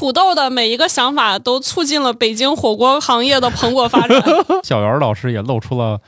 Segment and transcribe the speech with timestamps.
[0.00, 4.24] 土豆的每一个想法都促进了北京火锅行业的蓬勃发展。
[4.64, 6.00] 小袁老师也露出了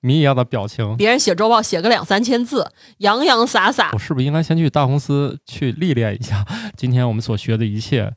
[0.00, 0.96] 谜一样的表情。
[0.96, 3.98] 别人写周报写个两三千字，洋洋洒洒我。
[3.98, 6.46] 是不是应该先去大公司去历练一下？
[6.76, 8.12] 今天我们所学的一切，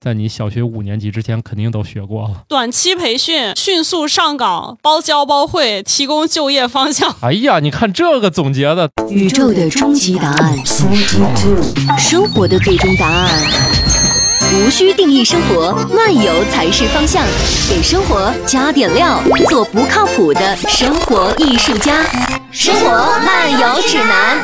[0.00, 2.42] 在你小学五年级之前肯定都学过了。
[2.48, 7.14] 短期培训，迅速上岗，包教包会，提供就业方向。
[7.20, 10.58] 哎呀，你看这个总结的，宇宙的终极答案，
[11.96, 13.30] 生活的最终答案。
[14.54, 17.24] 无需定义生活，漫游才是方向。
[17.70, 19.18] 给生活加点料，
[19.48, 22.04] 做不靠谱的生活艺术家。
[22.50, 22.90] 生活
[23.24, 24.42] 漫游指南。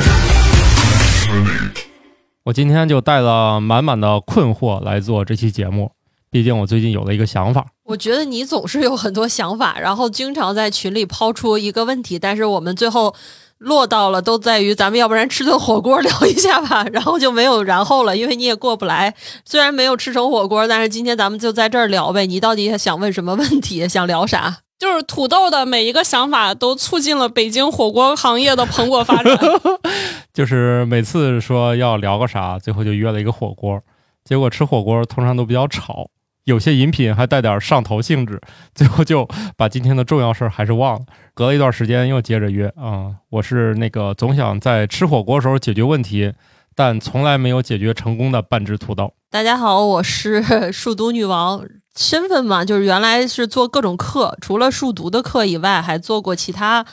[2.43, 5.91] 我今天就带了满满的困惑来做这期节目。
[6.31, 13.13] 毕竟我最近有了一个想法，我觉得你总是有很多想法，然后经常在群里抛出一个问题，但是我们最后
[13.59, 19.13] 落到了都在于咱们要不然吃顿火锅聊一下吧， 然后就没有然后了，因为你也过不来。
[19.45, 22.25] 虽然没有吃成火锅，但是今天咱们就在这儿聊呗。
[22.25, 23.87] 你到底想问什么问题？
[23.87, 24.59] 想聊啥？
[24.79, 29.37] 就是土豆的每一个想法都促进了北京火锅行业的蓬勃发展。
[30.33, 33.77] 就是每次说要聊个啥，最后就约了一个火锅，
[34.23, 36.07] 结果吃火锅通常都比较吵，
[36.49, 38.41] 有些饮品还带点上头性质，
[38.73, 41.05] 最后就把今天的重要事儿还是忘了。
[41.35, 46.33] 隔了一段时间又接着约啊、我是那个总想在吃火锅时候解决问题，
[46.75, 49.13] 但从来没有解决成功的半只土豆。
[49.29, 51.63] 大家好，我是数独女王，
[51.95, 56.83] 身份嘛，就是原来是做各种课，除了数独的课以外，还做过其他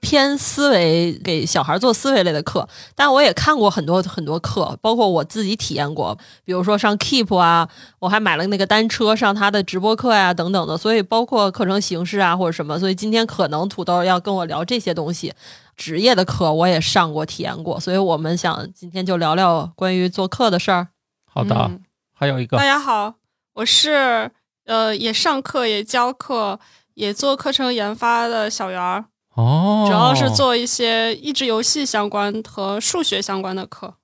[0.00, 2.68] 偏思维给小孩做思维类的课。
[2.94, 7.68] 但我也看过很多很多课，包括我自己体验过，比如说上 Keep 啊，
[7.98, 10.76] 我还买了那个单车上他的直播课呀、等等的。
[10.76, 15.32] 所以包括课程形式啊或者什么，所以今天可能土豆要跟我聊这些东西。
[15.76, 20.88] 职业的课我也上过、体验过，所以我们想今天就聊聊关于做课的事儿。
[21.24, 21.80] 好的，嗯
[22.12, 23.14] 还有一个大家好，
[23.54, 24.28] 我是
[24.64, 26.58] 呃也上课也教课
[26.94, 29.04] 也做课程研发的小圆儿，
[29.38, 33.94] 哦，主要是做一些益智游戏相关和数学相关的课。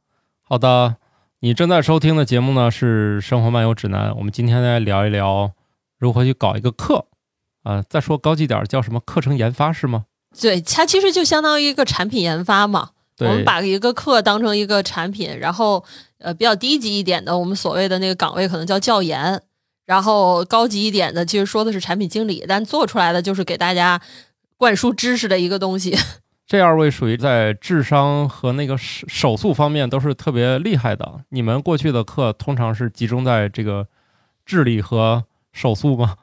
[0.43, 0.95] 好的，
[1.41, 5.51] 你正在收听的节目呢是《生活漫游指南》，我们今天来聊一聊
[5.99, 7.07] 如何去搞一个课
[7.65, 10.05] 啊、再说高级点儿，叫什么课程研发是吗？
[10.41, 12.91] 对，它其实就相当于一个产品研发嘛。
[13.19, 15.85] 我们，把一个课当成一个产品，然后
[16.19, 19.43] 呃比较低级一点的，我们所谓的那个岗位可能叫教研，
[19.85, 24.01] 然后高级一点的其实说的是产品经理，但做出来的就是给大家
[24.65, 25.95] 灌输知识的一个东西。
[26.49, 31.21] 这二位属于在智商和那个手手速方面都是特别厉害的。
[31.29, 33.87] 你们过去的课通常是集中在这个
[34.47, 36.17] 智力和手速吗？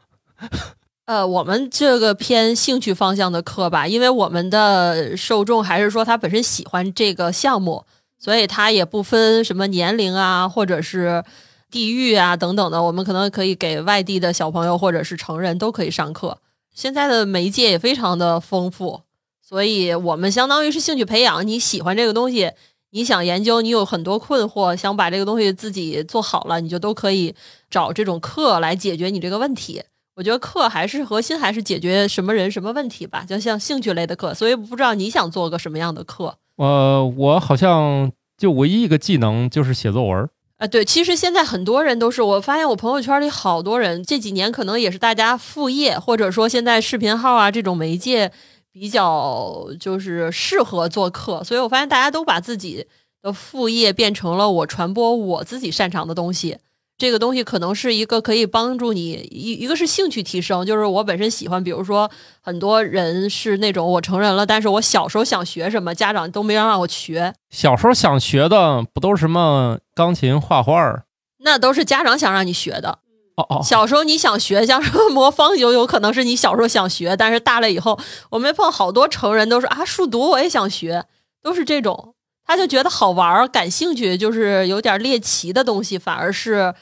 [1.05, 7.85] 呃，我们这个偏兴趣方向的课吧，因为我们的受众还是说他本身喜欢这个项目，
[8.17, 11.23] 所以他也不分什么年龄啊，或者是
[11.69, 16.39] 地域啊等等的，我们可能可以给外地的小朋友或者是成人都可以上课。
[16.73, 19.01] 现在的媒介也非常的丰富，
[19.41, 22.51] 所以我们相当于是兴趣培养，你喜欢这个东西，
[22.91, 27.35] 你想研究，你有很多困惑，想把这个东西自己做好了，你就都可以
[27.69, 29.83] 找这种课来解决你这个问题。
[30.15, 34.33] 我觉得课还是核心，还是解决什么人什么问题吧，就像兴趣类的课。
[34.33, 40.29] 所以不知道你想做个什么样的课呃，我好像就唯一一个技能就是写作文。
[40.61, 40.67] 啊？
[40.67, 48.31] 对，其实现在很多人都是，我发现我朋友圈里好多人这几年可能也是大家副业，或者说现在视频号啊这种媒介
[48.71, 52.85] 比较就是适合做客，所以我发现大家都把自己
[53.23, 56.59] 的副业变成了我传播我自己擅长的东西。
[57.01, 62.07] 这个东西可能是一个可以帮助你一一个是兴趣提升，就是我本身喜欢，比如说
[62.41, 71.05] 很多人是那种我成人了，但是我小时候想学什么，家长都没让让我学，小时候想学的不都是什么钢琴、画画儿？
[71.39, 72.99] 那都是家长想让你学的。
[73.35, 77.97] 哦哦，小时候你想学，像什么魔方有有可能是你小时候想学，但是大了以后，
[78.29, 81.05] 我们碰好多成人都是啊，数独我也想学，
[81.41, 82.13] 都是这种，
[82.51, 86.73] 他就觉得好玩儿、感兴趣，就是有点猎奇的东西，反而是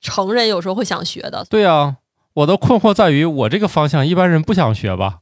[0.00, 1.46] 成人有时候会想学的。
[1.48, 1.98] 对啊，
[2.34, 5.18] 我的困惑在于我这个方向一般人不想学吧？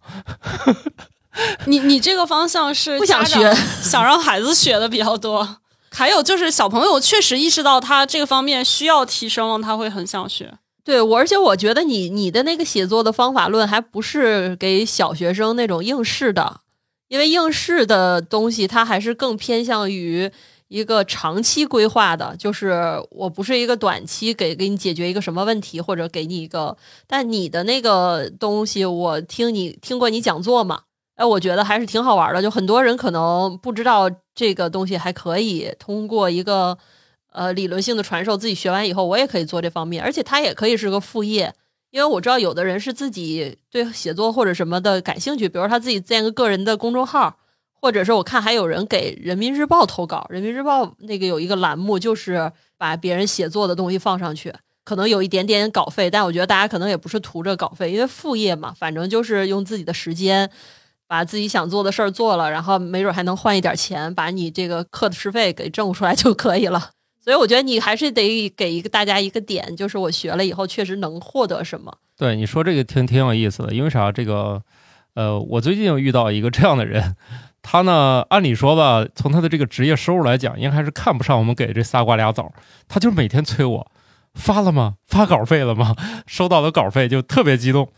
[1.67, 5.58] 你你这个方向是不想学 想让孩子学的比较多。
[5.93, 10.55] 还有就是小朋友确实意识到他这个方面需要提升了，他会很想学。
[10.82, 16.61] 对我，而且我觉得你你的那个写作的方法论还不是给小学生那种应试的，
[17.10, 20.30] 因为应试的东西它还是更偏向于
[20.68, 22.80] 一个长期规划的，就是
[23.10, 26.76] 我不是一个短期给给你解决一个什么问题，或者给你一个，
[27.08, 30.82] 但你的那个东西，我听你听过你讲座嘛，
[31.16, 36.78] 哎，我觉得还是挺好玩的，就很多人可能不知道这个东西还可以通过一个。
[37.32, 41.54] 呃理论性的传授，自己学完以后我也可以做这方面，而且它也可以是个副业。
[41.90, 47.37] 因为我知道有的人是自己对写作或者什么的感兴趣，比如他自己建个个人的公众号，
[47.72, 54.54] 或者是我看还有人给人民日报投稿，人民日报那个有一个栏目就是把别人写作的东西放上去，
[54.84, 60.48] 可能有一点点稿费，但我觉得大家可能也不是图着稿费，因为副业嘛，反正就是用自己的时间
[61.08, 66.90] 把自己想做的事儿做了，然后没准还能换一点钱，把你这个课的时费给挣出来就可以了。
[67.22, 71.94] 所以我觉得你还是得给一个大家一个点，就是我学了以后确实能获得什么。
[72.17, 74.11] 对你说这个挺挺有意思的，因为啥？
[74.11, 74.62] 这个
[75.14, 77.17] 呃，我最近又遇到一个这样的人，
[77.62, 82.52] 他呢，按理说吧，从他的这个职业收入来讲，应该是看不上我们给这仨瓜俩枣，
[82.88, 83.93] 他就每天催我
[84.34, 84.94] 发了吗？
[85.06, 85.94] 发稿费了吗？
[86.26, 87.90] 收到了稿费就特别激动。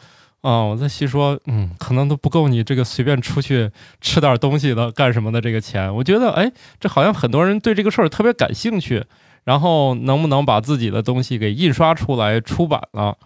[0.43, 5.93] 啊，我在细说，嗯，可能都不够你这个随便出去吃点东西的干什么的这个钱。
[5.95, 9.05] 我觉得，哎，这好像很多人对这个事儿特别感兴趣。
[9.45, 13.19] 然后，能不能把自己的东西给印刷出来出版了？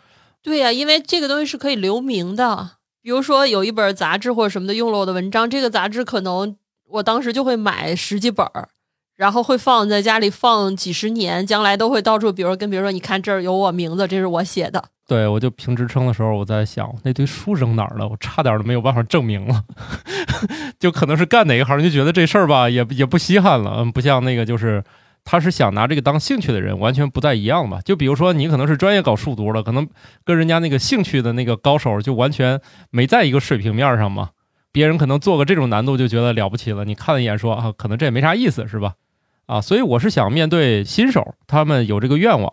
[0.42, 2.70] 对呀，因为这个东西是可以留名的。
[3.02, 6.56] 比如说，有一本杂志或者什么的用了我的文章，这个杂志可能
[6.88, 8.68] 我当时就会买十几本儿，
[9.16, 14.84] 然后会放在家里放几十年，将来都会到处，比如跟别人说，你看这儿有我名字，这是我写的。
[15.08, 18.06] 对，我就评职称的时候，我在想那堆书扔哪儿了？
[18.06, 19.64] 我差点都没有办法证明了，
[20.78, 23.76] 就可能是干哪一行就觉得这事儿吧，也也不稀罕了。
[23.78, 24.82] 嗯，不像那个就是
[25.24, 27.80] 他是想拿这个当兴趣的人，完全不太一样吧？
[27.84, 29.88] 就比如说你可能是专业搞数独的，可能
[30.24, 32.60] 跟人家那个兴趣的那个高手就完全
[32.90, 34.30] 没在一个水平面上嘛。
[34.72, 38.92] 别人可能做个这种难度就觉得了不起了，你看了一眼说啊，可能这也没啥意思，是吧？
[39.46, 42.52] 啊，所以我是想面对新手，他们有这个愿望。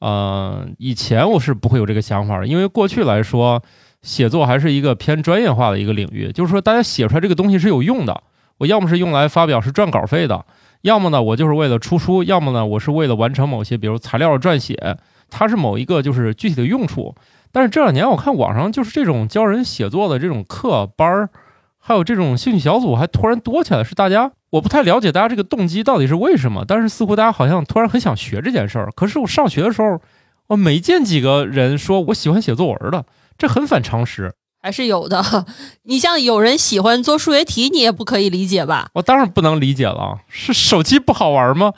[0.00, 3.60] 呃，以前我是不会有这个想法的，因为过去来说，
[4.02, 8.22] 写作还是一个偏专业化的一个领域，就是说大家写出来这个东西是有用的。
[8.58, 10.44] 我要么是用来发表是赚稿费的，
[10.82, 14.96] 要么呢我就是为了出书，要么呢我是为了完成某些比如材料撰写，
[15.30, 17.14] 它是某一个就是具体的用处。
[17.50, 21.30] 但是这两年我看网上就是这种教人写作的这种课班儿，
[21.88, 24.30] 还有这种兴趣小组还突然多起来，是大家。
[24.50, 28.90] 我不太了解大家这个动机到底是为什么，但是似乎大家好像突然很想学这件事儿。
[28.94, 29.98] 可是我上学的时候，
[30.48, 33.06] 我没见几个人说我喜欢写作文的，
[33.38, 34.34] 这很反常识。
[34.60, 35.46] 还是有的，
[35.84, 38.90] 你像有人喜欢做数学题，你也不可以理解吧？
[38.92, 41.72] 我当然不能理解了，是手机不好玩吗？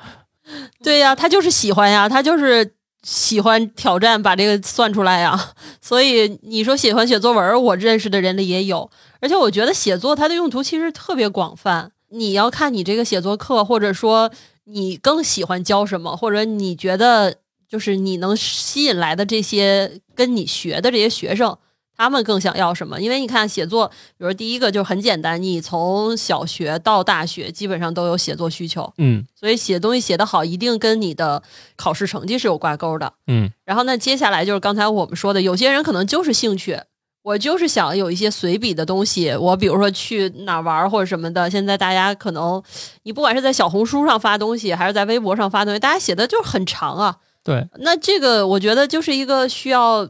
[0.82, 2.74] 对呀，他就是喜欢呀，他就是
[3.04, 5.38] 喜欢挑战，把这个算出来呀。
[5.80, 8.90] 所以你说喜欢写作文，我认识的人里也有。
[9.20, 11.92] 而且我觉得写作它的用途其实特别广泛。
[12.12, 14.32] 你要看你这个写作课，或者说
[14.64, 17.36] 你更喜欢教什么，或者你觉得
[17.68, 21.56] 就是你能吸引来的这些跟你学的这些学生，
[21.96, 23.00] 他们更想要什么？
[23.00, 23.86] 因为你看写作，
[24.18, 31.40] 比如第一个就很简单，你从小学到大学基本上都有写作需求，嗯，所以写东西写得好，一定跟你的
[31.76, 33.48] 考试成绩是有挂钩的，嗯。
[33.64, 36.80] 然后那，接下来就是刚才我们说的，有些人可能就是兴趣。
[37.22, 41.50] 我就是想有一些随笔的东西，我比如说去哪玩或者什么的。
[41.50, 42.62] 现在大家可能，
[43.02, 47.16] 你不管是在小红书上发东西，还是在微博上发东西，大家写的就是很长啊。
[47.44, 50.08] 对，那这个我觉得就是一个需要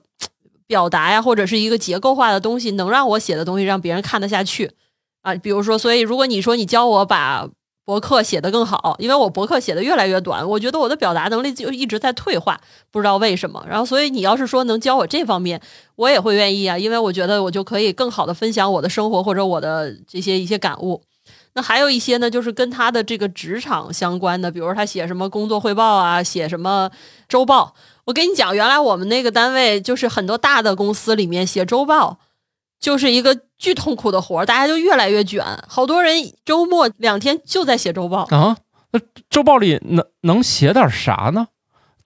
[0.67, 4.71] 表达呀，或者是一个结构化的东西，能让我写的东西让别人看得下去
[5.23, 5.35] 啊。
[5.35, 7.49] 比如说，所以如果你说你教我把。
[7.91, 12.61] 博客写得更好，因为我博客写的越来越短，我觉得我的表达能力就一直在退化，
[12.93, 13.67] 不知道为什么。
[13.69, 15.61] 然后，所以你要是说能教我这方面，
[15.97, 21.03] 我也会愿意啊，因为我觉得我就可以更好的分享我的生活或者我的这些一些感悟。
[21.55, 26.89] 那还有一些呢，就是跟他的这个职场相关的，比如他写什么工作汇报啊，写什么
[27.29, 27.75] 周报。
[28.05, 32.19] 我跟你讲，原来我们那个单位就是很多大的公司里面写周报。
[32.81, 38.57] 就是一个巨痛苦的活儿，大家就越来越卷，好多人周末两天就在写周报啊。
[38.93, 41.49] 那周报里能能写点啥呢？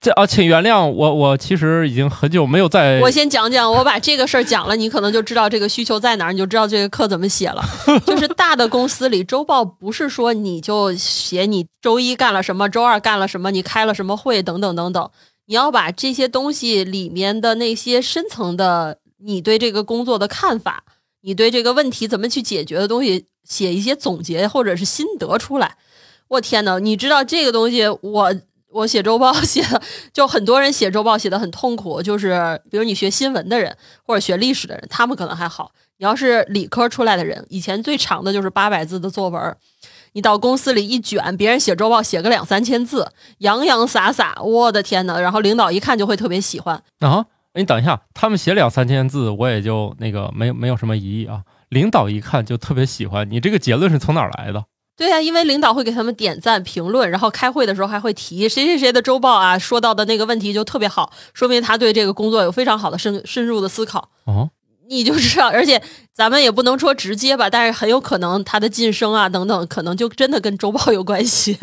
[0.01, 2.99] 这啊，请原谅我，我其实已经很久没有在。
[2.99, 7.63] 我先讲讲，我把这个事儿讲了，你可能就知道这个需求在哪儿，你就知道这个课怎么写了。
[8.05, 15.09] 就是大的公司里，周报不是说你就写你周一干了什么，周二干了什么，你开了什么会等等等等，
[15.47, 18.97] 你要把这些东西里面的那些深层的。
[19.17, 20.83] 你对这个工作的看法，
[21.21, 25.77] 你对这个问题怎么去解决的东西，写一些总结或者是心得出来。
[26.27, 28.35] 我天呐，你知道这个东西，我
[28.71, 29.81] 我写周报 写的，
[30.11, 32.01] 就很多人写周报写的很痛苦。
[32.01, 35.71] 就是比如你学新闻的人或者学历史的人，他们可能还好。
[35.97, 39.55] 你要是理科出来的人，以前最长的就是八百字的作文，
[40.11, 47.25] 你到公司里一卷，别人写周报写个两三千字，洋洋洒洒，我的天呐，然后领导一看就会特别喜欢啊。
[47.55, 51.41] 你等一下，他们写两三千字，我也就那个没没有什么疑义啊。
[51.69, 54.65] 领导一看就特别喜欢你，这个结论是从哪儿来的？
[54.97, 64.09] 对呀、因为领导会给他们点赞、评论，然后开会的时候还会提谁谁谁的周报啊，说到的那个问题就特别好，说明他对这个工作有非常好的深深入的思考。
[64.25, 64.49] 哦，
[64.87, 65.81] 你就知道，而且
[66.13, 71.57] 咱们也不能说直接吧，但是很有可能他的晋升啊等等，可能就真的跟周报有关系。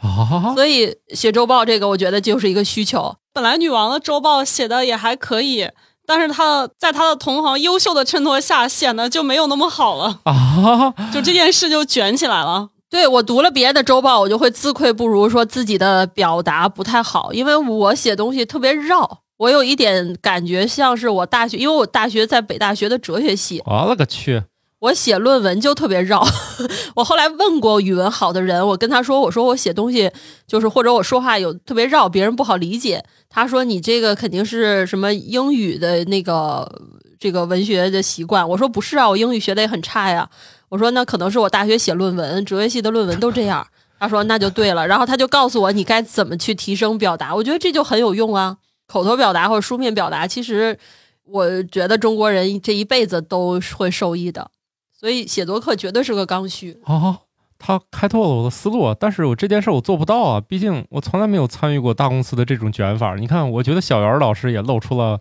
[0.00, 3.16] 啊， 所以写周报这个，我觉得就是一个需求。
[3.36, 5.68] 本来女王的周报写的也还可以，
[6.06, 12.70] 但是她在她的同行优秀的衬托下，显得就没有那么好了，啊，就这件事就卷起来了。
[12.88, 19.18] 对我读了别人的周报，我就会自愧不如，说自己的表达不太好，因为我写东西特别绕。
[19.36, 24.44] 我有一点感觉像是我大学，因为我大学在北大学的哲学系，我勒个去！
[24.78, 26.22] 我写论文就特别绕。
[26.94, 30.10] 我后来问过语文好的人，我跟他说，我说我写东西
[30.46, 33.02] 就是或者我说话有特别绕，别人不好理解。
[33.28, 36.70] 他说你这个肯定是什么英语的那个
[37.18, 38.46] 这个文学的习惯。
[38.48, 40.28] 我说不是啊，我英语学的也很差呀。
[40.68, 43.66] 我说那可能是我大学写论文，哲学系的论文都这样。
[43.98, 47.34] 他说那就对了，然后他就告诉我你该怎么去提升表达。
[47.34, 50.78] 我觉得这就很有用啊，口头表达或者书面表达，其实
[51.24, 54.50] 我觉得中国人这一辈子都会受益的。
[54.98, 56.80] 所以写作课绝对是个刚需。
[56.84, 57.18] 啊，
[57.58, 63.14] 他开拓了我的思路，但是我这件事我做不到啊，毕竟我从来没有参与过大公司的这种卷法。
[63.16, 65.20] 你看，我觉得小袁老师也露出了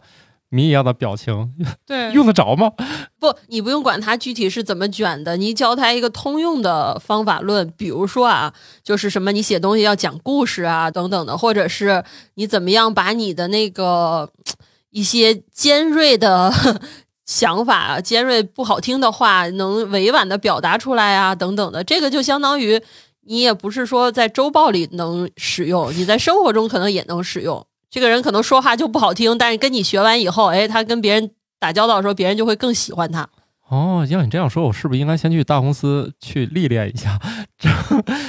[0.50, 1.54] 谜一样的表情，
[1.86, 2.72] 对， 用得着吗？
[3.20, 8.54] 不，你不用管他具体是怎么卷的，你教他一个通用的方法论，比如说啊，
[8.84, 12.04] 就是什么你写东西要讲故事啊等等的，或者是
[12.36, 14.30] 你怎么样把你的那个
[14.92, 16.54] 一些尖锐的
[17.26, 22.82] 想法、尖锐不好听的话，能委婉的表达出来啊等等的，这个就相当于
[23.22, 27.66] 你也不是说在周报里能使用，你在生活中可能也能使用。
[27.90, 33.28] 这个人可能说话就不好听，但是跟你学完以后，哎，他跟别人打交道的时候，别人就会更喜欢他。
[33.70, 37.20] 哦，要你这样说，我是不是应该先去大公司去历练一下？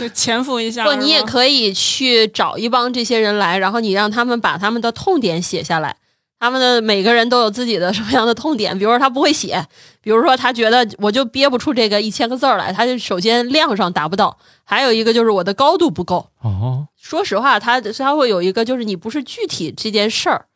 [0.01, 0.85] 就潜伏一下。
[0.85, 5.97] 不，你也可以去找一帮这些人来，然后你让他们把他们的痛点写下来。
[6.39, 9.67] 他们的每个人都有自己的什么样的痛点，比如说他不会写，
[10.03, 16.29] 比如说他觉得我就憋不出这个一千个字儿来，他就首先量上达不到，还有一个就是我的高度不够。
[16.43, 20.47] 哦，说实话，他他会有一个，就是你不是具体这件事儿，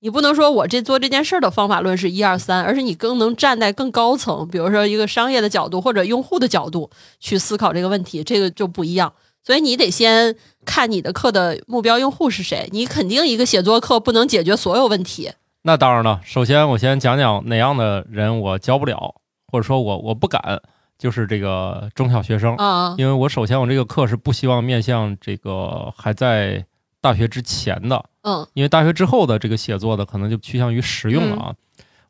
[0.00, 9.12] 你不能说我这做这件事儿的方法论是一二三，而是你更能站在更高层，比如说一个商业的角度或者用户的角度去思考这个问题，这个就不一样。
[9.42, 15.32] 所以你得先看你的课的目标用户是谁，你肯定一个写作课不能解决所有问题。
[15.62, 19.14] 那当然了，首先我先讲讲哪样的人我教不了，
[19.46, 20.60] 或者说我我不敢，
[20.98, 22.54] 就是这个中小学生。
[22.56, 26.64] 啊、因为我首先我这个课是不希望面向这个还在
[27.00, 31.54] 大学之前的，嗯因为大学之后的这个写作的可能就趋向于实用了啊。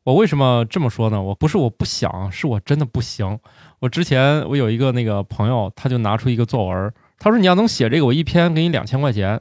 [0.04, 1.20] 我为什么这么说呢？
[1.20, 3.38] 我不是我不想，是我真的不行。
[3.80, 9.40] 我之前我有一个那个朋友，他就拿出一个作文，他说你要能写这个，我一篇给你两千块钱，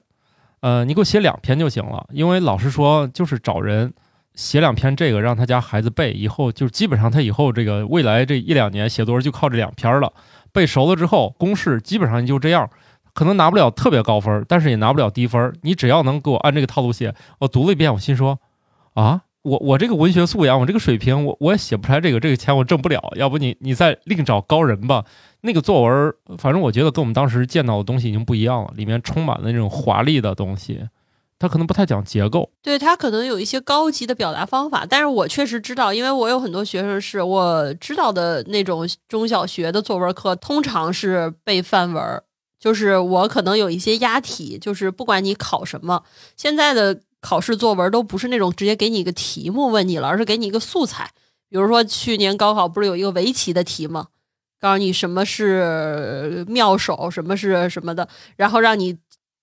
[0.59, 2.05] 呃，你给我写两篇就行了。
[2.11, 3.91] 因为老师说就是找人
[4.35, 10.13] 写两篇这个，让他家孩子背，以后就基本上他以后这个未来这一两年写作文就靠这两篇了。
[10.51, 12.69] 背熟了之后，公式基本上就这样。
[13.11, 15.53] 可能拿不了特别高分，但是也拿不了低分。
[15.63, 18.39] 你只要能给我按这个套路写，我读了一遍，我心说
[18.93, 23.01] 啊，我我这个文学素养，我这个水平，我我也写不出来这个，这个钱我挣不了。
[23.15, 25.03] 要不你你再另找高人吧。
[25.41, 30.87] 那个作文，反正我觉得跟我们当时见到的东西已经不一样了，里面充满了那种华丽的东西，
[31.39, 32.49] 它可能不太讲结构。
[32.61, 42.21] 对他可能有一些高级的表达方法，但是我确实知道，因为我有很多学生是我知道的那种中小学的作文课，通常是背范文，
[42.59, 46.03] 就是我可能有一些押题，就是不管你考什么，
[46.35, 51.09] 现在的考试作文都不是那种直接给你一个题目问你了，而是给你一个素材。
[51.47, 54.07] 比如说去年高考不是有一个围棋的题吗？
[54.59, 58.97] 告诉你什么是妙手，什么是什么的，然后让你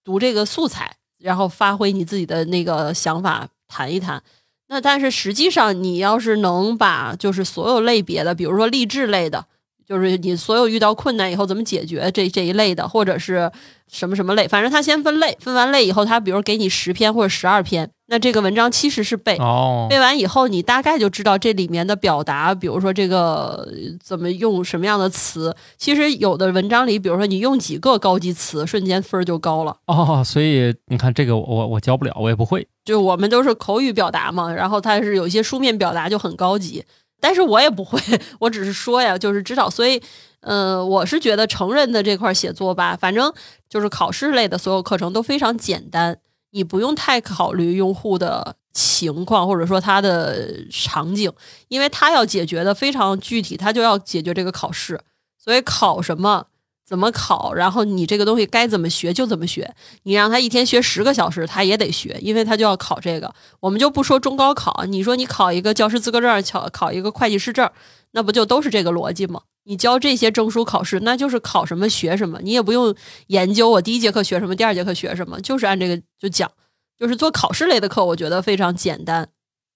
[0.04, 4.22] 读这个素材，然后发挥你自己的那个想法，谈一谈。
[4.68, 9.46] 那但是实际上，你要是能把就是所有类别的，比如说励志类的，
[9.86, 13.50] 就是你所有遇到困难以后怎么解决这这一类的，或者是
[13.88, 19.36] 什么什么类，反正他先分类，分完类以后，他比如给你十篇或者十二篇，那这个文章其实是背。
[19.38, 23.66] 哦，背完以后，你大概就知道这里面的表达，比如说这个呃
[24.02, 25.54] 怎么用什么样的词。
[25.76, 29.76] 其实有的文章里，比如说你用几个高级词，瞬间分儿就高了。
[29.86, 32.66] 哦，所以你看这个我我教不了，我也不会。
[32.84, 36.84] 就我们都是口语表达嘛，然后它是有一些书面表达就很高级，
[37.20, 38.00] 但是我也不会，
[38.38, 39.68] 我只是说呀，就是知道。
[39.68, 40.00] 所以，
[40.42, 43.32] 呃，我是觉得成人的这块写作吧，反正
[43.68, 46.16] 就是考试类的所有课程都非常简单，
[46.50, 51.30] 你不用太考虑用户的情况或者说他的场景，
[51.68, 55.00] 因为他要解决的非常具体，他就要解决这个考试，
[55.38, 56.46] 所以考什么
[56.86, 59.74] 怎么考，然后你这个东西该怎么学就怎么学。
[60.04, 63.34] 你让他一天学十个小时，他也得学，因为他就要考这个。
[63.60, 67.68] 我们就不说中高考，你说你考一个教师资格证，考考一个会计师证，
[68.12, 69.42] 那不就都是这个逻辑吗？
[69.66, 72.94] 你教这些证书考试，那就是考什么学什么，你也不用
[73.26, 76.50] 研究我第一节课学什么，第二节课学什么，就是按这个就讲。
[76.98, 79.28] 就是做考试类的课，我觉得非常简单。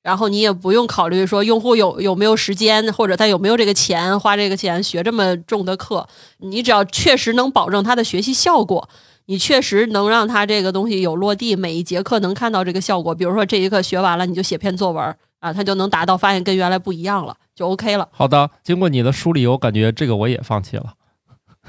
[0.02, 6.08] 然后你也不用考虑说用户有有没有时间，或者他有没有这个钱花这个钱学这么重的课。
[6.38, 8.88] 你只要确实能保证他的学习效果，
[9.30, 13.14] 你确实能让他这个东西有落地，每一节课能看到这个效果。
[13.14, 18.08] 比如说这一课学完了，你就写篇作文啊，他就能达到发现跟原来不一样了，就 OK 了。
[18.10, 20.94] 好的，经过你的梳理，我感觉这个我也放弃了。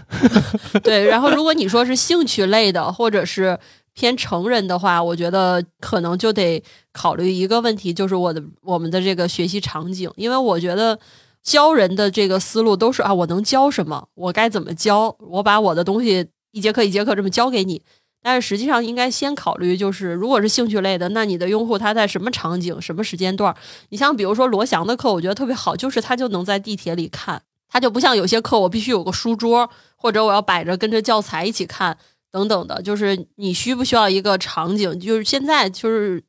[0.82, 3.60] 对，然后如果你说是兴趣类的，或者是。
[3.94, 6.64] 偏成人的话，我觉得可能就得
[6.94, 10.98] 考虑一个问题，就是我的我们的这个学习场景，因为我觉得
[11.44, 17.82] 教人的这个思路都是啊，我能教什么，我该怎么教，我把我的东西一节课一节课这么教给你。
[18.24, 23.56] 但是实际上应该先考虑，就是如果是兴趣类的，那你的用户他在什么场景、什么时间段？
[23.90, 31.98] 你像比如说罗翔的课，我觉得特别好，就是他就能在地铁里看，他就不像有些课我必须有个书桌，或者我要摆着跟着教材一起看。
[32.32, 34.98] 等等的，就是你需不需要一个场景？
[34.98, 36.24] 就是现在，就是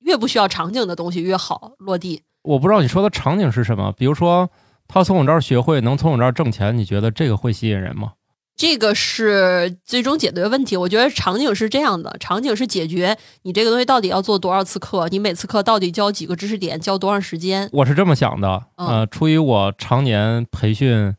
[0.00, 2.22] 越不需要场景的东西越好落地。
[2.42, 4.50] 我不知道你说的场景是什么，比如说
[4.88, 8.14] 他从我这儿学会，能从我这儿挣钱，你觉得这个会吸引人吗？
[8.56, 10.76] 这个是最终解决问题。
[10.76, 17.68] 我觉得场景是这样的，场景是解决你这个东西到底要做多少次课，你每次课到底教几个知识点，教多长时间。
[17.72, 21.14] 我是这么想的，呃，出于我常年培训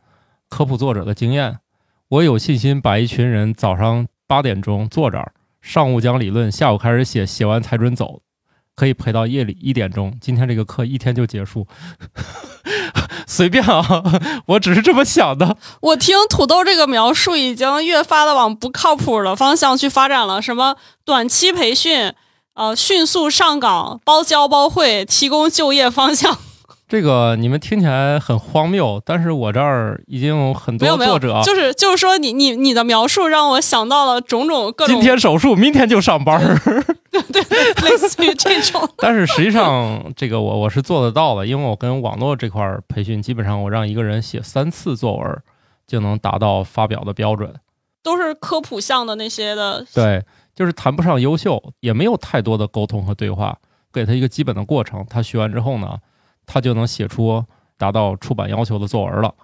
[0.50, 1.60] 科普作者的经验，
[2.10, 4.08] 我有信心把一群人早上。
[4.30, 8.24] 八点钟坐这儿，上午讲理论，下午开始写，写完才准走，
[8.76, 10.14] 可以陪到夜里一点钟。
[10.20, 11.66] 今天这个课一天就结束，
[13.28, 13.86] 随便啊，
[14.48, 15.58] 我只是这么想的。
[15.82, 20.42] 我听土豆这个描述，已经越发的往不靠谱的方向去发展了。
[20.42, 22.14] 什么短期培训，
[22.56, 26.40] 呃，迅速上岗，包教包会，提供就业方向。
[26.88, 34.96] 这个你们听起来很荒谬，但是我这儿已经有很多作者，就是就是说你你你的描述让我想到了种种各种。
[34.96, 36.58] 今天手术，明天就上班儿。
[37.12, 38.90] 对对对，类似于这种。
[39.00, 45.38] 但是实际上，这个我我是做得到的，因为我跟网络这块培训，基本上我让一个人写三次作文
[45.86, 47.54] 就能达到发表的标准。
[48.02, 49.86] 都是科普项的那些的。
[49.94, 50.24] 对，
[50.56, 53.58] 就是谈不上优秀，也没有太多的沟通和对话，
[53.92, 55.98] 给他一个基本的过程，他学完之后呢。
[56.48, 57.46] 他就能写出
[57.78, 59.36] 达到出版要求的作文了。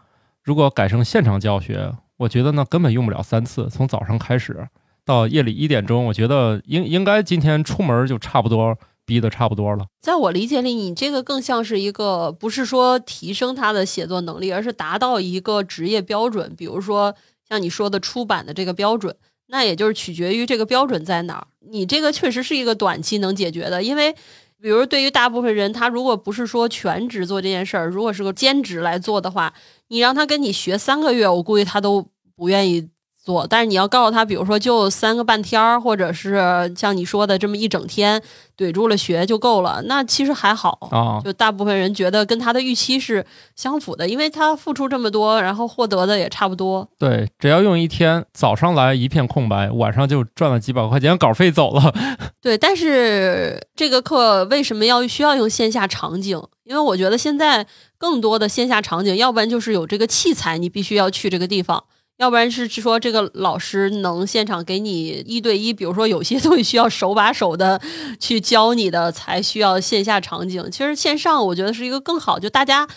[0.41, 3.69] 如果改成现场教学，我觉得呢根本用不了三次。
[3.69, 4.67] 从早上开始
[5.05, 9.85] 到夜里一点钟，我觉得应应该今天出门就差不多逼得差不多了。
[10.01, 16.53] 在我理解里，你这个更像是一个不是说提升他的写作能力，而是达到一个职业标准。
[16.57, 17.15] 比如说
[17.47, 19.15] 像你说的出版的这个标准，
[19.47, 21.47] 那也就是取决于这个标准在哪儿。
[21.69, 24.15] 你这个确实是一个短期能解决的，因为。
[24.63, 29.53] 比如，对于大部分人，他如果不是说全职做这件事儿，如果是个兼职来做的话，
[29.89, 32.89] 你让他跟你学三个月，我估计他都不愿意。
[33.23, 38.21] 做，但是你要告诉他，比如说就三个半天儿，或者是像你说的这么一整天
[38.57, 41.21] 怼住了学就够了，那其实还好啊。
[41.23, 46.85] 就大部分人觉得跟他的预期是相符的，因为他付出这么多，然后获得的也差不多。
[46.99, 51.93] 对，只要用一天，早上来一片空白，晚上就赚了几百块钱稿费走了。
[52.43, 56.41] 对，但是这个课为什么要需要用线下场景？
[56.65, 57.65] 因为我觉得现在
[57.97, 61.85] 更多的线下场景，要不然就是有这个器材，你必须要去这个地方。
[62.17, 67.81] 要不然是说这个老师能现场给你一对一，比如说有些 东西需要手把手的
[68.19, 70.69] 去教你的，才需要线下场景。
[70.71, 72.87] 其实线上我觉得是一个更好，就大家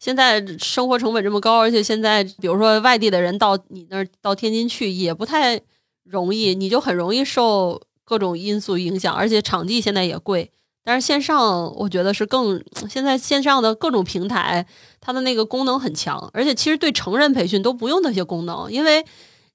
[0.00, 5.60] 现在生活成本这么高，而且现在比如说外地的人到你那儿到天津去也不太
[6.02, 10.50] 容易，你就很容易受各种因素影响，而且场地现在也贵。
[10.84, 14.66] 但是线上我觉得是更现在线上的各种平台，
[15.00, 19.02] 它的那个功能很强，而且其实对成人培训都不用那些功能，因为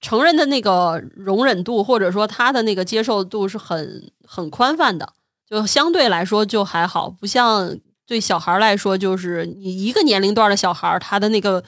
[0.02, 5.08] 成人的那个容忍度或者说他的那个接受度是很很宽泛的，
[5.48, 11.64] 就相对来说就还好，不像对小孩来说，就是你一个年龄段的小孩，他的那个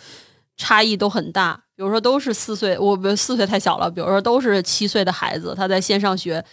[0.57, 1.61] 差异都很大。
[1.75, 6.43] 比如说都是四岁，我四岁太小了，比如说都是七岁的孩子，他在线上学。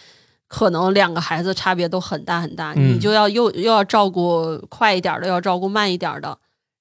[0.48, 6.38] 可能两个孩子差别都很大很大，你就要又又要照顾快一点的，要照顾慢一点的，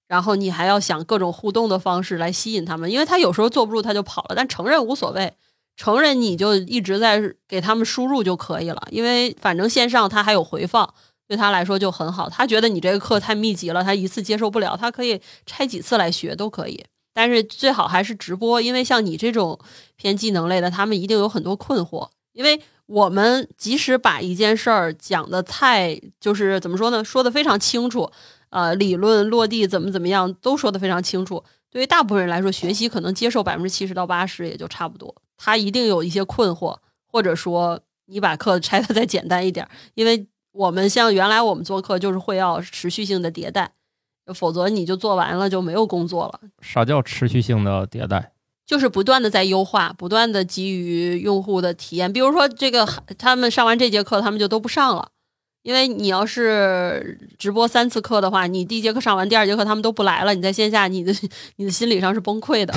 [0.08, 4.36] 然后你还要想各种互动的方式来吸引他们，因为他有时候坐不住他就跑了。
[4.36, 5.34] 但成人无所谓，
[5.76, 10.94] 成人你就一直在给他们输入就可以了，因为反正线上他还有回放，
[11.28, 12.30] 对他来说就很好。
[12.30, 16.86] 他觉得你这个课太密集了，他一次接受不了，他可以拆几次来学都可以。
[17.14, 19.60] 但是最好还是直播，因为像你这种
[19.98, 22.08] 偏技能类的，他们一定有很多困惑。
[22.32, 28.10] 因为我们即使把一件事儿讲的太，就是怎么说呢，说的非常清楚，
[28.50, 31.44] 呃，理论落地怎么怎么样都说的非常清楚。
[31.70, 35.14] 对于大部分人来说，学习可能接受百分之七十到八十也就差不多。
[35.38, 43.74] 他一定有一些困惑，或者说你把课拆的再简单一点，因为我们像原来我们做课就是会要持续性的迭代。
[44.34, 46.42] 否则你就做完了就没有工作了。
[46.60, 48.34] 啥叫持续性的迭代？
[48.68, 52.12] 就是不断的在优化，不断的给予用户的体验。
[52.12, 52.86] 比如说这个，
[53.18, 55.08] 他们上完这节课，他们就都不上了，
[55.64, 61.14] 因为你要是直播三次课的话，你第一节课上完，第二节课他们都不来了，你在线下，你的
[61.56, 62.74] 你的心理上是崩溃的。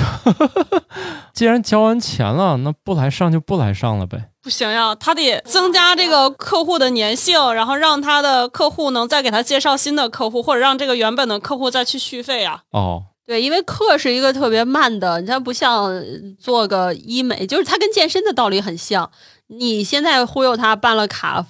[1.33, 4.29] 既然交完钱了，那不来上就不来上了呗。
[4.41, 12.63] 不行呀，他得增加这个客户的粘性，然后让他的客户能再给他介绍新的客户，或者让这个原本的客户再去续费啊。
[12.71, 16.03] 哦，对，因为课是一个特别慢的，它不像
[16.39, 19.09] 做个医美，就是它跟健身的道理很像。
[19.47, 21.45] 你现在忽悠他办了卡，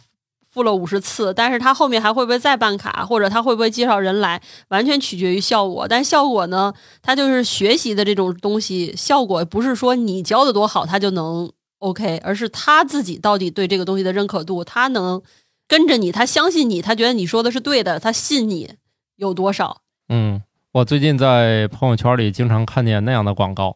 [0.49, 5.87] 付了五十次，但是他后面还会不会再办卡，或者他会不会介绍人来，完全取决于效果。
[5.87, 11.51] 但效果呢，他就是学习的这种东西，效果不是说你教的多好，他就能。
[11.79, 15.19] OK，而是他自己到底对这个东西的认可度，他能
[15.67, 18.75] 跟着你，他相信你，他觉得你说的是对的，他信你
[19.15, 19.81] 有多少？
[20.07, 23.75] 嗯，我最近在朋友圈里经常看见那样的广告，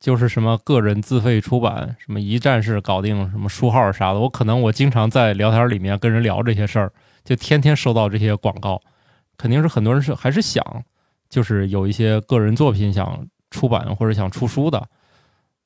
[0.00, 4.18] 就是什么个人自费出版，什么一站式搞定，什么书号啥的。
[4.18, 6.92] 我可能我经常在聊天里面跟人聊这些事儿，
[7.24, 8.82] 就天天收到这些广告，
[9.38, 10.60] 肯定是很多人是还是想，
[11.30, 14.88] 就是有一些个人作品想出版或者想出书的。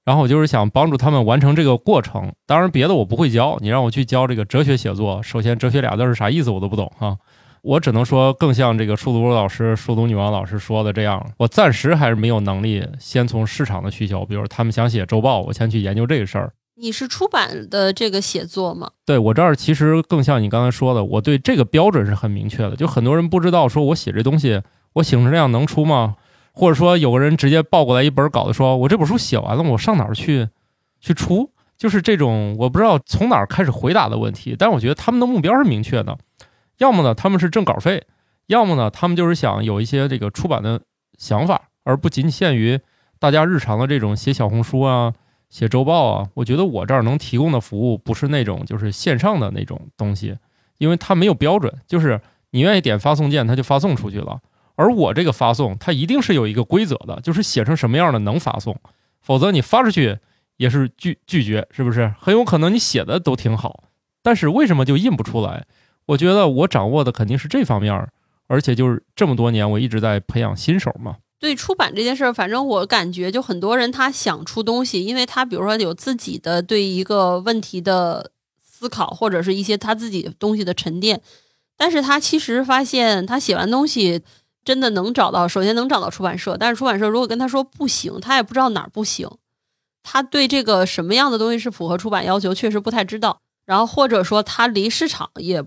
[0.05, 3.57] 然后我就是想帮助他们完成这个过程，当然别的我不会教。
[3.63, 7.17] 你让我去教这个哲学写作，首先“哲学”俩字是啥意思我都不懂哈。
[7.69, 16.51] 我只能说更像这个数独老师、数独女王老师说的这样，我暂时还是没有能力先从市场的需求，比如他们想写周报，我先去研究这个事儿。
[16.77, 18.91] 你是出版的这个写作吗？
[19.05, 22.75] 对我这儿其实更像你刚才说的，我对这个标准是很明确的。
[22.75, 24.63] 就很多人不知道，说我写这东西，
[24.95, 26.17] 我写成这样能出吗？
[26.55, 30.49] 或者说有个人直接抱过来一本稿子，说我这本书写完了，我上哪儿去
[31.03, 31.51] 去出？
[31.77, 34.57] 就是这种我不知道从哪儿开始回答的问题。
[34.59, 36.17] 但我觉得他们的目标是明确的，
[36.79, 38.05] 要么呢他们是挣稿费，
[38.47, 40.81] 要么呢他们就是想有一些这个出版的
[41.19, 42.81] 想法，而不仅限于
[43.19, 45.13] 大家日常的这种写小红书啊、
[45.49, 46.29] 写周报啊。
[46.35, 50.37] 我觉得我这儿能提供的服务不是那种就是线上的那种东西，
[50.79, 54.41] 因为它没有标准，就是你愿意点发送键，它就发送出去了。
[54.77, 58.77] 而我这个发送，它一定是有一个规则的，就是写成什么样的能发送，
[59.21, 60.17] 否则你发出去
[60.57, 62.15] 也是拒拒绝，是不是？
[62.21, 63.83] 很有可能你写的都挺好，
[64.23, 65.67] 但是为什么就印不出来？
[66.09, 67.95] 我觉得我掌握的肯定是这方面，
[68.47, 71.17] 而且就是这么多年我一直在培养新手嘛。
[71.39, 81.21] 对出版这件事儿，反正我感觉就很多人他想出东西，因为他比如说有自己的对一个问题的思考，或者是一些他自己东西的沉淀，
[81.77, 84.23] 但是他其实发现他写完东西。
[84.65, 89.27] 真的能找到，首先能找到出版社，但是出版社如果跟他说不行，他也不知道哪儿不行。
[90.03, 93.41] 他对这个什么样的东西是符合出版要求，确实不太知道。
[93.65, 95.65] 然后或者说他离市场也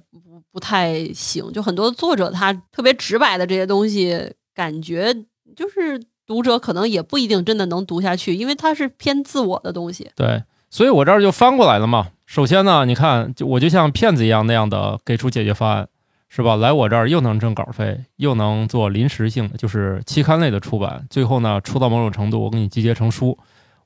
[0.51, 1.51] 不太行。
[1.51, 5.13] 就很多作者他特别直白的这些东西，感觉
[5.55, 10.11] 就是读者可能也不一定真的能读下去，因为它是偏自我的东西。
[10.15, 12.07] 对，所以我这儿就翻过来了嘛。
[12.25, 15.87] 首先呢，你看，就我就像骗子一样那样的给出解决方案。
[16.33, 16.55] 是吧？
[16.55, 21.05] 来我这儿又能挣稿费，又能做临时性的，就是期刊类的出版。
[21.09, 23.37] 最后呢，出到某种程度，我给你集结成书。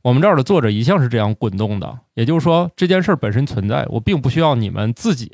[0.03, 5.31] 我们这儿的作者一向是这样滚动的，也就是说，这件事儿本身存在，我并不需要你们自己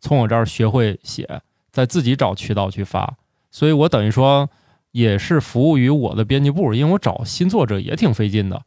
[0.00, 3.16] 从我这儿学会写，再自己找渠道去发。
[3.50, 4.48] 所以我等于说
[4.92, 8.62] 也是服务于我的编辑部，因为我找新作者也挺费劲的，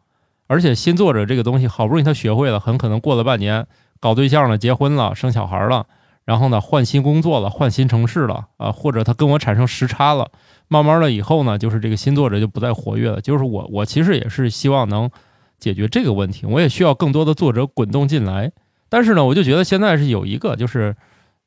[0.47, 3.65] 而且新作者这个东西好不容易他学会了，很可能过了半年
[3.99, 5.85] 搞对象了、结婚了、生小孩了。
[6.25, 10.31] 然后呢，换新工作了，换新城市了啊，或者他跟我产生时差了，
[10.69, 13.19] 慢慢的以后呢，就是这个新作者就不再活跃了。
[13.19, 15.11] 就是我，我其实也是希望能
[15.59, 18.53] 解决这个问题，我也需要更多的作者滚动进来。
[18.87, 20.95] 但是呢，我就觉得现在是有一个，就是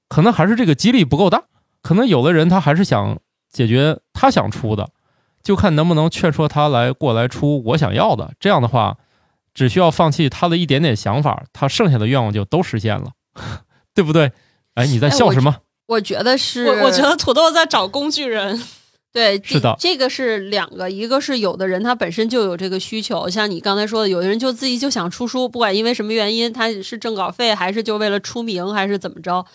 [0.08, 1.44] 可能还是这个激励不够大，
[1.82, 3.18] 可能有的人他还是想
[3.50, 4.88] 解决他想出的，
[5.42, 8.32] 就看能不能劝说他来过来出我想要的。
[8.38, 8.96] 这样的话，
[9.54, 13.12] 只需要放弃他的一点点想法，他剩下的愿望就都实现了，
[13.94, 14.32] 对不对？
[14.74, 15.56] 哎，你在笑什么？
[15.86, 18.62] 我觉得是，我我觉得土豆在找工具人。
[19.12, 29.46] 对，是的，这个是两个，一个是有的人他本身就有这个需求，像你刚才说的，有的人就自己就想出书，不管因为什么原因，他是挣稿费，还是就为了出名，还是怎么着，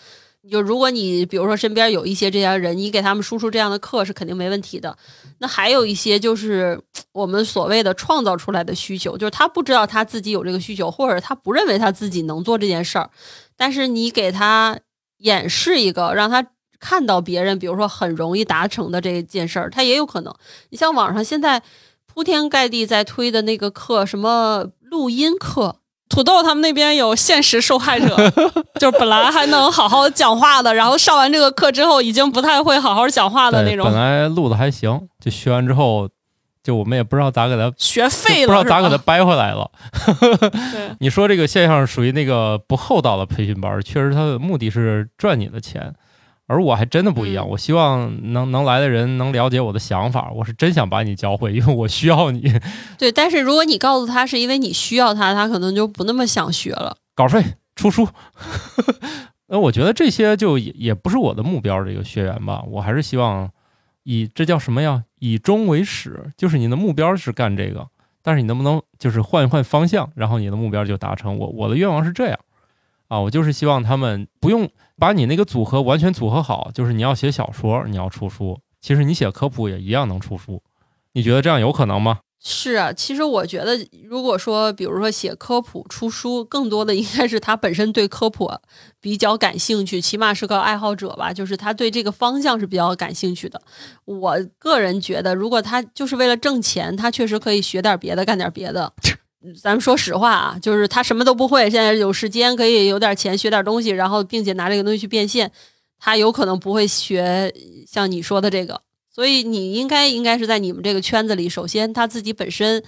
[0.50, 4.96] 就如果你比如说身边有一些这样人，你给他们输出这样的课是肯定没问题的。
[5.38, 6.80] 那还有一些就是
[7.12, 13.10] 我们所谓的创造出来的需求，就是他不知道他自己有这个需求，或者他不认为他自己能做这件事儿，
[13.56, 14.78] 但是你给他
[15.18, 16.44] 演示一个，让他
[16.80, 20.34] 看到别人，比如说很容易达成的这件事儿，他也有可能。
[20.70, 21.62] 你像网上现在
[22.06, 25.81] 铺天盖地在推的那个课，什么录音课。
[26.12, 28.14] 土豆他们那边有现实受害者，
[28.78, 33.86] 就是本来还能好好讲话的，然后上完这个课之后，已经不太会好好讲话的那种。
[33.86, 36.06] 本来录的还行，就学完之后，
[36.62, 39.70] 就我们也不知道咋给他学废了，不知道咋给他掰回来了。
[40.20, 45.94] 对， 你说这个现象属于那个不厚道的培训班，确实他的目的是赚你的钱。
[46.52, 52.52] 而我还真的不一样，我希望能能来的人能了解我的想法，我是真想把你教会，因为我需要你。
[52.98, 56.98] 对，但是如果你告诉他是因为你需要他，他可能就不那么想学了。
[57.16, 57.42] 稿费
[57.74, 58.06] 出书，
[59.48, 63.50] 那我觉得这些就也也不是我的目标，这个学员吧，我还是希望
[64.02, 65.04] 以这叫什么呀？
[65.20, 67.86] 以终为始，就是你的目标是干这个，
[68.22, 71.38] 但是你能不能就是换一换方向，然后你的目标就达成？
[71.38, 72.38] 我我的愿望是这样。
[73.12, 80.62] 啊，我就是希望他们不用把你那个组合完全组合好，就是你要写小说，你要出书，其实你写科普也一样能出书。
[81.12, 82.20] 你觉得这样有可能吗？
[82.42, 88.50] 是啊，其实我觉得，如果说比如说写科普出书，更多的应该是他本身对科普
[88.98, 93.60] 比较感兴趣，起码是个爱好者吧，就是他对这个方向是比较感兴趣的。
[94.06, 98.94] 我个人觉得，如果他就是为了挣钱，他确实可以学点别的，干点别的。
[99.60, 105.50] 咱们说实话啊，就是他什么都不会，现在有时间可以有点钱学点东西，然后并且拿这个东西去变现，
[105.98, 107.52] 他有可能不会学
[107.86, 112.82] 像你说的这个，所以你应该应该是在你们这个圈子里，首先他自己本身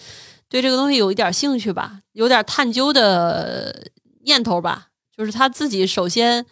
[0.49, 3.91] 对这个东西有一点兴趣吧，有点探究的
[4.25, 6.47] 念头吧，就是他自己首先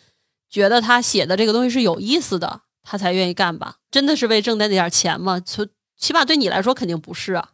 [0.51, 3.77] 觉得他写的这个东西是有意思的，他才愿意干吧？
[3.91, 5.41] 真的是为挣那点钱吗？
[5.45, 7.51] 从起码对你来说肯定不是啊。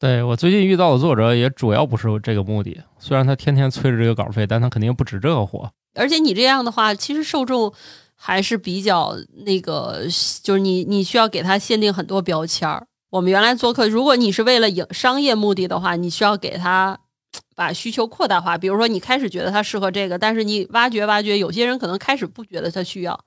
[0.00, 5.72] 对我最近遇到的作者也主要不是这个目的，虽然他天天催着这个稿费，但他肯定不止这个活。
[5.96, 7.72] 而且你这样的话，其实受众
[8.14, 10.02] 还是比较那个，
[10.44, 12.86] 就是你你需要给他限定很多标签儿。
[13.10, 16.96] 我们原来做客，如果你是为了营商业目的的话，你需要给他
[17.56, 18.56] 把需求扩大化。
[18.56, 23.18] 比如说你开始觉得他适合这个，但是你挖掘挖掘，有些人可能开始不觉得他需要，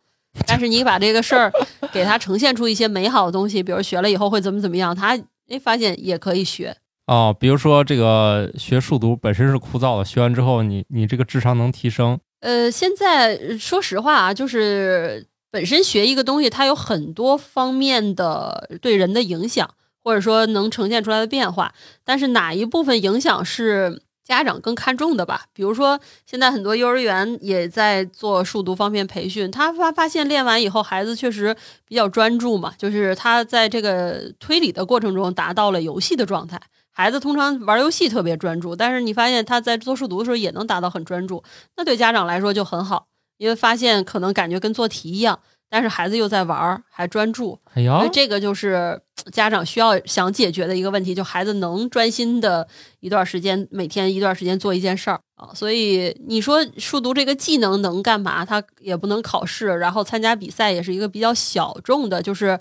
[0.47, 1.51] 但是你把这个事儿
[1.91, 5.19] 给他呈现出一些美好的东西，比如学了以后会怎么怎么样，他。
[5.49, 6.77] 哎，发现也可以学
[7.07, 7.35] 哦。
[7.37, 12.19] 比如说，这个学数独本身是枯燥的，学完之后，你你这个智商能提升。
[12.39, 19.69] 呃，现在说实话啊，就是本身学一个东西，它有很多方面的对人的影响，
[20.03, 21.73] 或者说能呈现出来的变化。
[22.03, 24.01] 但是哪一部分影响是？
[24.31, 31.53] 家长更看重的吧，比如说现在很多幼儿园也在做数独方面培训，他发发现练完以后，孩子确实
[31.85, 36.57] 比较专注嘛，就是他在这个推理的过程中达到了游戏的状态。
[36.93, 41.43] 孩子通常玩游戏特别专注，但是你发现他在做数独的时候也能达到很专注，
[41.75, 45.39] 那对家长来说就很好，因为发现可能感觉跟做题一样。
[45.73, 52.67] 但是孩子又在玩儿，还专注，哎呀，这个就是家长需要想解决的一个问题，就孩子能专心的
[52.99, 55.51] 一段时间，每天一段时间做一件事儿啊。
[55.55, 58.43] 所以你说数独这个技能能干嘛？
[58.43, 62.59] 他也不能考试，然后参加比赛也是一个比较小众的，就是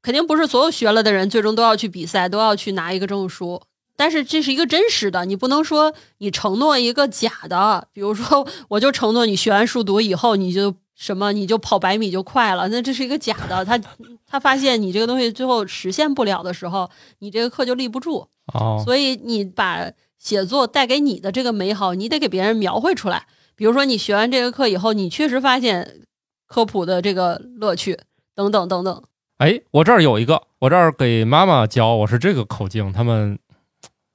[0.00, 3.60] 肯定不是所有学了的人最终都要去比赛，都要去拿一个证书。
[3.96, 10.76] 但是这是一个真实的，你不能说你承诺一个假的，比如说我就承诺你学完数独以后你就。
[10.98, 12.66] 什么你就跑百米就快了？
[12.68, 13.64] 那这是一个假的。
[13.64, 13.80] 他
[14.26, 18.26] 他发现你这个东西最后实现不了的时候，你这个课就立不住。
[18.52, 23.26] 哦，所以你把写作带给你的这个美好，你得给别人描绘出来。
[23.54, 26.00] 比如说你学完这个课以后，你确实发现
[26.48, 28.00] 科普的这个乐趣，
[28.34, 29.02] 等等等等。
[29.36, 33.38] 哎，我这儿有一个，我这儿给妈妈教，我是这个口径，他们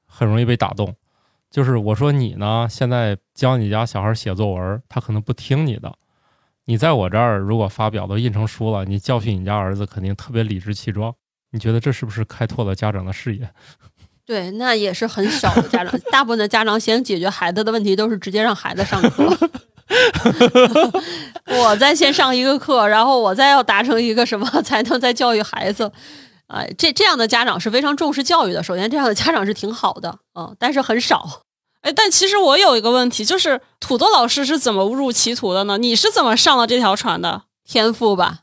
[0.05, 0.93] 很容易被打动。
[1.49, 5.93] 就是我说你呢，现在教你家小孩写作文，他可能不听你的。
[6.65, 11.13] 你在我这儿如果发表都印成书了，你教训你家儿子肯定特别理直气壮。
[11.51, 13.49] 你觉得这是不是开拓了家长的视野？
[14.25, 19.37] 对，那也是很少的家长，大部分的家长先解决孩子的问题，都是直接让孩子上课。
[21.45, 25.91] 我再先上一个课，然后我再要达成一个什么，才能再教育孩子。
[26.47, 28.63] 哎，这这样的家长是非常重视教育的。
[28.63, 31.41] 首先，这样的家长是挺好的，嗯，但是很少。
[31.83, 35.77] 哎，但其实我有一个问题，就是土豆老师是怎么误入歧途的呢？
[35.77, 37.43] 你是怎么上了这条船的？
[37.65, 38.39] 天赋吧？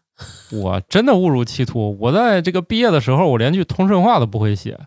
[0.52, 1.96] 我真的误入歧途。
[1.98, 4.78] 我在这个毕业的时候，我连句通顺话都不会写。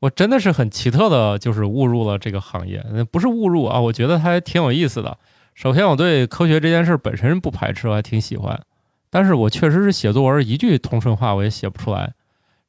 [0.00, 2.82] 我真的是很奇特的，就是误入了这个行业。
[3.10, 5.18] 不是误入啊，我觉得它还挺有意思的。
[5.54, 8.58] 首先，我对科学这件事本身不排斥，我还挺喜欢。
[9.10, 12.14] 但是我确实是写作文一句通顺话我也写不出来，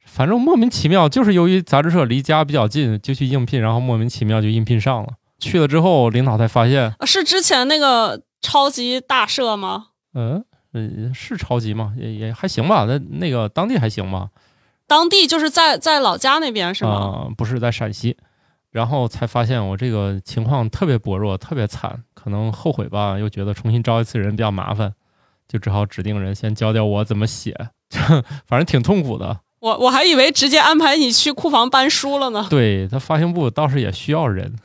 [0.08, 5.10] 反正莫名其妙，就是由于杂志社离家比较近，就去应聘，然后莫名其妙就应聘上了。
[5.38, 9.88] 去了之后，领导才发现，啊是之前那个超级大社吗？
[10.16, 10.44] 嗯，
[10.74, 11.94] 呃，是超级吗？
[11.98, 14.30] 也也还行吧，那那个当地还行吧。
[14.88, 16.92] 当地就是在在老家那边是吗？
[16.92, 18.18] 啊、不是在陕西，
[18.72, 24.94] 然后才发现我这个情况特别薄弱，特别惨，可能后悔吧，又觉得重新招一次人比较麻烦，
[25.48, 27.54] 就只好指定人先教教我怎么写，
[28.48, 29.42] 反正挺痛苦的。
[29.68, 32.48] 我我还以为直接安排你去库房搬书了呢。
[32.50, 34.56] 对他发行部倒是也需要人，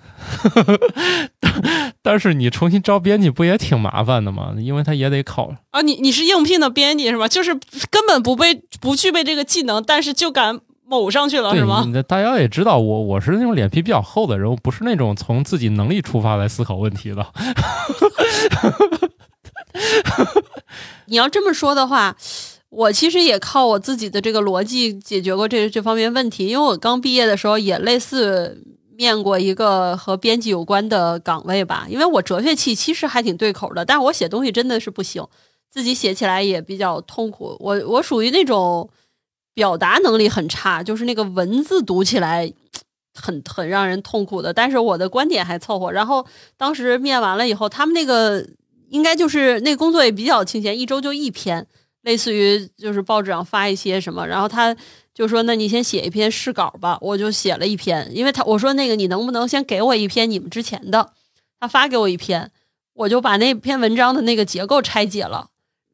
[2.02, 4.54] 但是你重新招编辑不也挺麻烦的吗？
[4.58, 7.26] 因为他也得考啊，你你是应聘的编辑是吗？
[7.26, 7.52] 就是
[7.90, 11.82] 根本不被不具备这个技能，但是就敢某上去了，是吗？
[11.84, 17.26] 你的大家也知道我，我是那种脸皮比较厚的人，我不是那种从自己能力出发来思考问题的。
[21.06, 22.14] 你要这么说的话，
[22.72, 28.64] 我其实也靠我自己的这个逻辑解决过这这方面问题，因为我刚毕业的时候也类似
[28.96, 35.22] 面过一个和编辑有关的岗位吧，因为我哲学系其实还挺对口的，但是我写东西真的是不行，
[35.70, 37.56] 自己写起来也比较痛苦。
[37.60, 38.88] 我我属于那种
[39.52, 42.52] 表达能力很差，就是那个文字读起来。
[43.14, 45.92] 很很让人痛苦的，但是我的观点还凑合。
[45.92, 48.42] 然后当时面完了以后，他们那个
[48.88, 51.66] 应该就是那工作也比较清闲，一周就一篇，
[52.02, 54.76] 类似于就是报纸上发一些什么，然后他
[55.14, 61.12] 就说：“那你先写一篇试稿吧。”我就写了一篇，因为他我说那个你能不能先给我一篇你们之前的？
[61.60, 62.50] 他发给我一篇，
[62.94, 65.48] 我就把那篇文章的那个结构拆解了。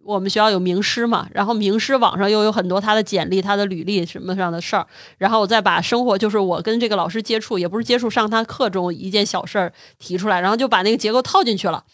[0.04, 4.86] 我们学校有名师嘛，然后名师网上又有很多他的简历、他的履历什么上的事儿，
[5.18, 11.84] 然后我再把生活就是我跟这个老师接触，也不是接触上他课中一件小事儿提出来，然后就把那个结构套进去了。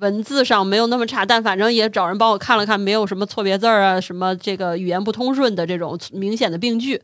[0.00, 7.00] 文字上没有那么差，但反正也找人帮我看了看，没有什么错别字儿啊，什么这个语言不通顺的这种明显的病句，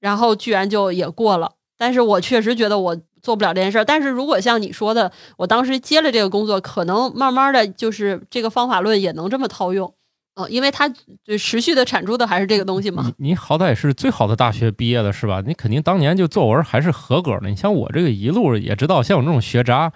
[0.00, 1.52] 然后居然就也过了。
[1.78, 3.84] 但是我确实觉得我做不了这件事儿。
[3.84, 9.94] 但是如果像你说的，我当时接了这个工作，可能慢慢的就是这个方法论也能这么套用，
[10.34, 10.88] 嗯、因为它
[11.24, 13.12] 就持续的产出的还是这个东西嘛。
[13.18, 15.42] 你你好歹是最好的大学毕业的是吧？
[15.46, 17.48] 你肯定当年就作文还是合格的。
[17.48, 19.92] 你像我这个一路也知道，像我这种学渣，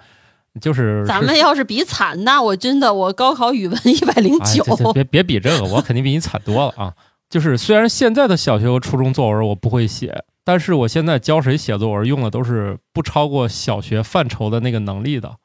[0.59, 6.93] 就是咱们要是比惨，那我真的我高考语文一百零哎九，别别比这个，我肯定比你惨多了啊！
[7.29, 15.35] 就是虽然现在的小学和初中作文我不会写，但是我现在教谁写作文用的都是不超过小学范畴的那个能力的，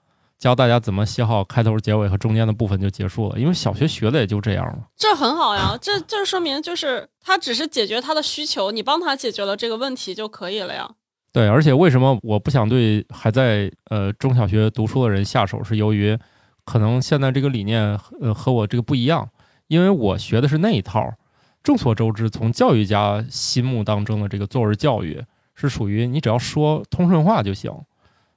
[0.41, 3.39] 教大家怎么写好开头、结尾和中间的部分就结束了。
[3.39, 4.79] 因为小学学的也就这样了。
[4.97, 10.91] 这很好呀，这这说明就是他只是解决他的需求，你帮他解决了这个问题就可以了呀。
[11.37, 16.19] 对，而且为什么我不想对还在呃中小学读书的人下手，是由于
[16.65, 19.29] 可能现在这个理念呃和我这个不一样，
[19.67, 21.13] 因为我学的是那一套。
[21.63, 25.23] 众所周知，从教育家心目当中的这个作文教育
[25.55, 27.71] 是属于你只要说通顺话就行。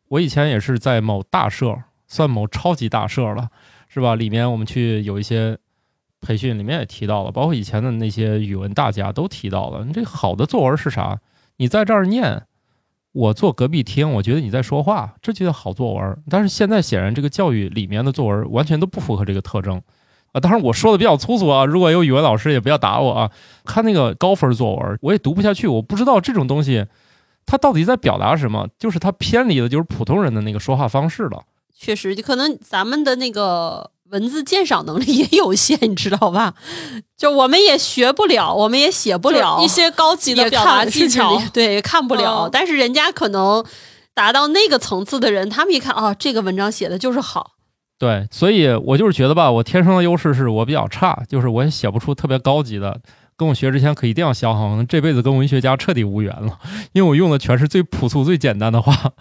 [0.09, 1.73] 我以前也是在某大社，
[2.05, 3.47] 算某超级大社了，
[3.87, 4.15] 是吧？
[4.15, 5.57] 里面我们去有一些
[6.19, 11.21] 培训，里面也提到了，包括以前的那些语文大家都提到了，你这好的作文是啥？
[11.55, 12.43] 你在这儿念。
[13.19, 16.17] 我坐隔壁听，我觉得你在说话，这就叫好作文。
[16.29, 19.81] 但是现在显然这个教育里面的作文完全都不符合这个特征
[20.31, 20.39] 啊！
[20.39, 23.29] 当然我说的比较粗俗啊，如果有语文老师也不要打我啊。
[23.65, 26.85] 看那个高分作文，我也读不下去，我不知道这种东西
[27.45, 31.43] 它到底在表达什么，就是它偏离了就是普通人的那个说话方式了。
[31.75, 36.53] 确实，就可能咱们的那个文字鉴赏能力也有限，你知道吧？
[37.17, 42.45] 就我们也学不了，我们也写不了一些高级的表达技巧，对，也看不了。
[42.45, 43.63] 嗯但是人家可能
[44.13, 47.51] 达到那个层次的人，他们一看啊，这个文章写的就是好，
[47.97, 52.99] 对，所以我就是觉得吧，我天生的优势是我比较差，就是我也写不出特别高级的。
[53.37, 56.59] 跟我学之前可一定要想好，这辈子跟文学家彻底无缘了，
[56.91, 59.13] 因为我用的全是最朴素、最简单的话。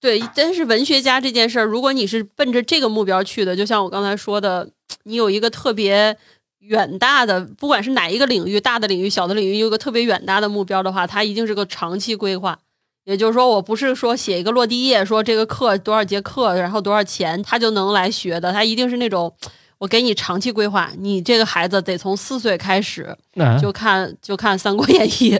[0.00, 4.70] 对，但是文学家这件事儿，如果你是奔着这个目标去的，就像我刚才说的，
[5.04, 6.16] 你有一个特别
[6.60, 12.58] 远大的，不管是哪一个领域，大的领域、小的领域，有一个特别远大的目标的话，它一定是个长期规划。
[13.04, 18.52] 也就是说，我不是说写一个落地页，说这个课多少节课，然后多少钱，他就能来学的。
[18.52, 19.34] 他一定是那种，
[19.80, 25.34] 我给你长期规划，你这个孩子得从四岁开始嗯就看就看《三国演义》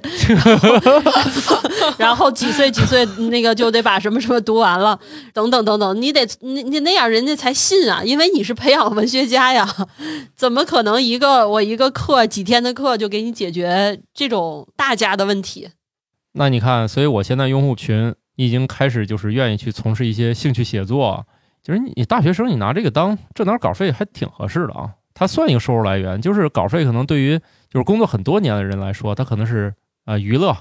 [1.98, 4.98] 然后几岁几岁那个就得把什么什么读完了，
[5.34, 9.68] 等等等等，你得你你那样人家才信啊，因为你是培养文学家呀，
[10.34, 15.68] 怎么可能一个我一个课几天的课就给你解决这种大家的问题？
[16.32, 21.26] 那你看，所以我现在用户群已经开始就是愿意去从事一些兴趣写作，
[21.62, 26.20] 就是你你大学生你拿这个当挣点稿费还挺合适的啊，它算一个收入来源。
[26.20, 27.38] 就是稿费可能对于
[27.68, 30.56] 就是工作很多年的人来说，它可能是啊、娱乐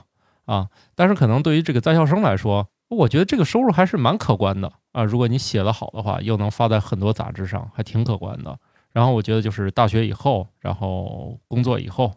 [0.46, 5.04] 啊，但是可能对于这个在校生来说，我觉得这个收入还是蛮可观的啊。
[5.04, 8.58] 如果你写得好的话，又能发在很多杂志上，还挺可观的。
[8.92, 12.12] 然后我觉得就是大学以后，然后工作以后，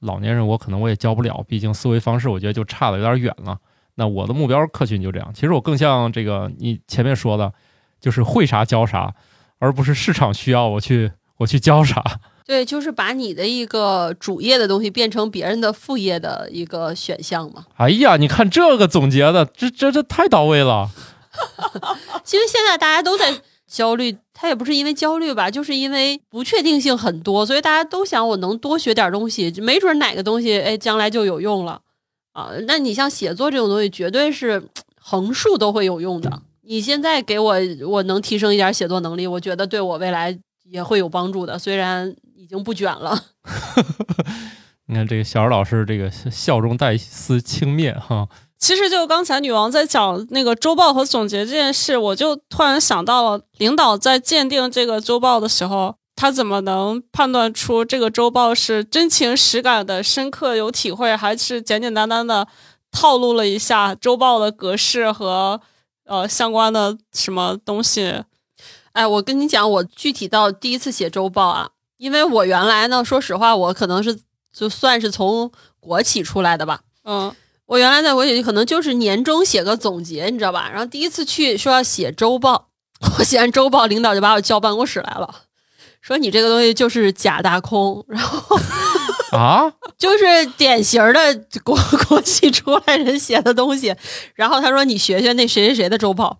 [0.00, 3.58] 老年人我可能我也教不了，毕竟思维方式我觉得就差的有点远了。
[3.94, 7.52] 那我的目标客群就这样，其实我更像这个你前面说的，
[8.00, 9.14] 就是会啥教啥，
[9.58, 12.02] 而不是市场需要我去我去教啥。
[12.46, 17.66] 对，就是把你的一个主业的东西变成别人的副业的一个选项嘛。
[17.76, 20.90] 哎呀，你看这个总结的，这这这太到位了。
[22.24, 31.82] 其实现在大家都在焦虑，他也不是因为焦虑吧，就是因为不确定性很多，所以大家都想我能多学点东西，没准哪个东西哎将来就有用了
[32.32, 32.48] 啊。
[32.66, 34.66] 那你像写作这种东西，绝对是
[34.98, 36.42] 横竖都会有用的。
[36.68, 37.56] 你现在给我
[37.86, 43.18] 我能提升一点写作能力，我觉得对我未来也会有帮助的，虽然已经不卷了。
[44.84, 48.28] 你看这个小二老师，这个笑中带一丝轻蔑哈。
[48.58, 62.46] 其实就刚才女王在讲那个周报和总结这件事，我就突然想到了，领导在鉴定这个周报的时候，他怎么能判断出这个周报是真情实感的、深刻有体会，还是简简单单的
[62.92, 65.60] 套路了一下周报的格式和
[66.08, 68.24] 呃相关的什么东西？
[68.92, 74.18] 哎，我跟你讲，我具体到第一次写周报啊，因为我原来呢，说实话，我可能是
[74.52, 76.80] 就算是从国企出来的吧。
[77.04, 77.32] 嗯，
[77.66, 80.68] 我原来在国企可能就是年终写个总结，你知道吧？
[80.68, 82.70] 然后第一次去说要写周报，
[83.18, 85.42] 我写完周报，领导就把我叫办公室来了，
[86.00, 88.58] 说你这个东西就是假大空，然后
[89.36, 93.94] 啊，就是典型的国 国企出来人写的东西。
[94.34, 96.38] 然后他说你学学那谁谁谁的周报，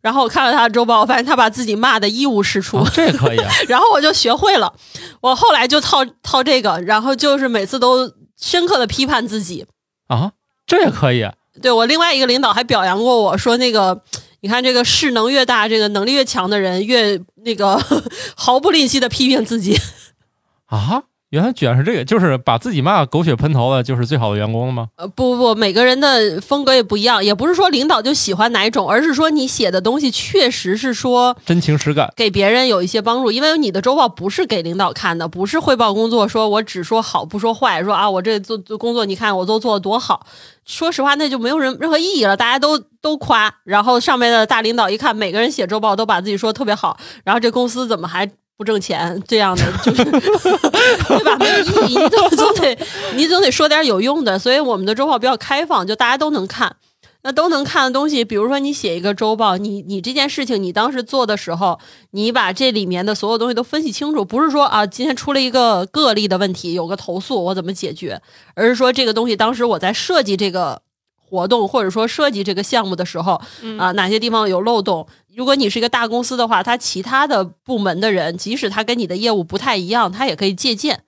[0.00, 2.78] 然后我看了他的周报，我发现他把自己骂的一无是处。
[2.78, 3.50] 啊这也可以啊。
[3.68, 4.72] 然后我就学会了，
[5.20, 9.66] 我后来就套套这个，然后就是每次都深刻的批判自己。
[10.06, 10.32] 啊，
[10.66, 11.26] 这也可以。
[11.60, 14.00] 对我另外一个领导还表扬过我说，那个
[14.40, 17.82] 你看这个势能越大，这个能力越强的人越那个
[18.36, 19.76] 毫不吝惜的批评自己。
[20.66, 24.88] 啊，原来居然是这个，就是把自己骂狗血喷头的，就是最好的员工了吗？
[24.96, 32.10] 呃，不不不，每个人的风格也不一样，也不是说领导就喜欢哪一种，而是说你写的东西确实是说真情实感。
[32.16, 40.26] 给别人有一些帮助，因为你的周报不是给领导看的，不是汇报工作，说我只说好不说坏，说啊我这做做工作你看我都做的多好，
[40.64, 49.22] 说实话那就没有任任何意义了，大家都都夸，然后上面的大领导一看每个人写周报都把自己说得特别好，然后这公司怎么还不挣钱？
[49.26, 51.36] 这样的 就是对吧？
[51.38, 52.78] 没有意义，你总总得
[53.14, 56.76] 你总得说点有用的，所以我们的周报比较开放，就大家都能看。
[57.22, 61.78] 那都能看的东西，比如说你写一个周报，你你这件事情你当时做的时候，
[62.12, 68.20] 你把这里面的所有东西都分析清楚，不是说啊今天出了一个个例的问题，有个投诉我怎么解决，
[68.54, 70.80] 而是说这个东西当时我在设计这个
[71.28, 73.40] 活动或者说设计这个项目的时候
[73.78, 75.06] 啊哪些地方有漏洞。
[75.38, 81.04] 如果你是一个大公司的话，他其他的部门的人，即使他跟你的业务不太一样，他也可以借鉴，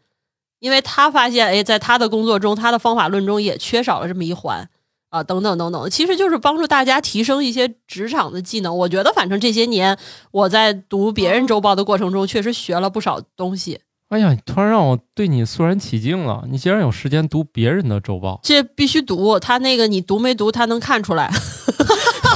[0.60, 4.70] 因为他发现哎在他的工作中，他的方法论中也缺少了这么一环。
[5.08, 8.78] 啊，等等等等，其实就是帮助大家提升一些职场的技能。
[8.78, 9.98] 我觉得，反正这些年
[10.30, 13.80] 我在读别人周报的过程中，确实学了不少东西。
[14.10, 16.44] 哎呀，突然让我对你肃然起敬了。
[16.48, 21.28] 你竟然有时间读别人的周报这必须读，他那个你读没读，他能看出来。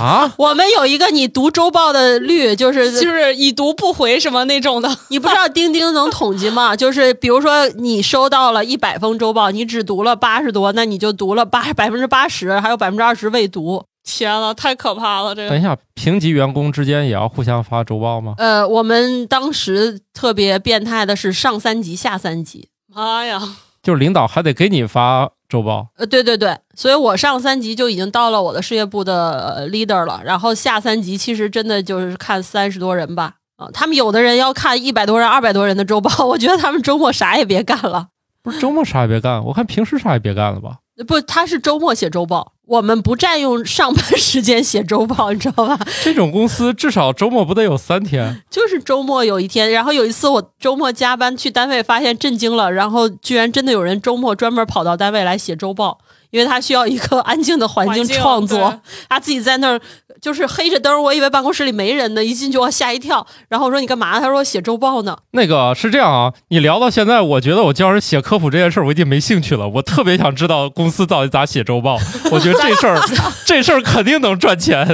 [0.01, 0.33] 啊？
[0.37, 4.89] 我们有一个你读周报的率，就是就是已读不回什么那种的。
[5.09, 6.75] 你不知道钉钉能统计吗？
[6.77, 13.85] 就是比如说你收到了一百封周报，你只读了八十多，那你就读了八百分之八十，还有百分之二十未读。
[14.07, 15.35] 天呐，太可怕了！
[15.35, 18.35] 这个等一下，平级员工之间也要互相发周报吗？
[18.37, 22.69] 呃，我们当时特别变态的是上三级下三级。
[22.95, 23.41] 妈呀！
[23.83, 38.09] 就是领导还得给你发周报呃，对对对，所以我上三级就已经到了我的事业部的呃 leader 了，然后下三级其实真的就是看三十多人吧，啊、他们有的人要看一百多人、二百多人的周报，我觉得他们周末啥也别干了。
[38.43, 40.79] 不是周末啥也别干，我看平时啥也别干了吧？
[41.07, 45.79] 不，他是周末写周报，我们不占用上班时间写周报，你知道吧？
[46.05, 48.43] 这种公司至少周末不得有三天？
[48.49, 55.99] 就是周末有一天，然后有一次我周末加班去单位，发现震惊了，然后居然真的有人周末专门跑到单位来写周报，
[56.35, 58.79] 因为他需要一个安静的环境创作对，
[59.09, 59.81] 他自己在那儿
[60.21, 64.19] 就是黑着灯，我以为办公室里没人呢，一进去我吓一跳，然后我说你干嘛？
[64.19, 65.17] 他说写周报呢。
[65.31, 69.69] 那个是这样啊，你聊到现在，我觉得我教人写科普这件事儿，我已经没兴趣了。
[69.69, 71.97] 我特别想知道公司到底咋写周报。
[72.33, 73.01] 我觉得这事儿，
[73.47, 74.85] 这事儿肯定能赚钱。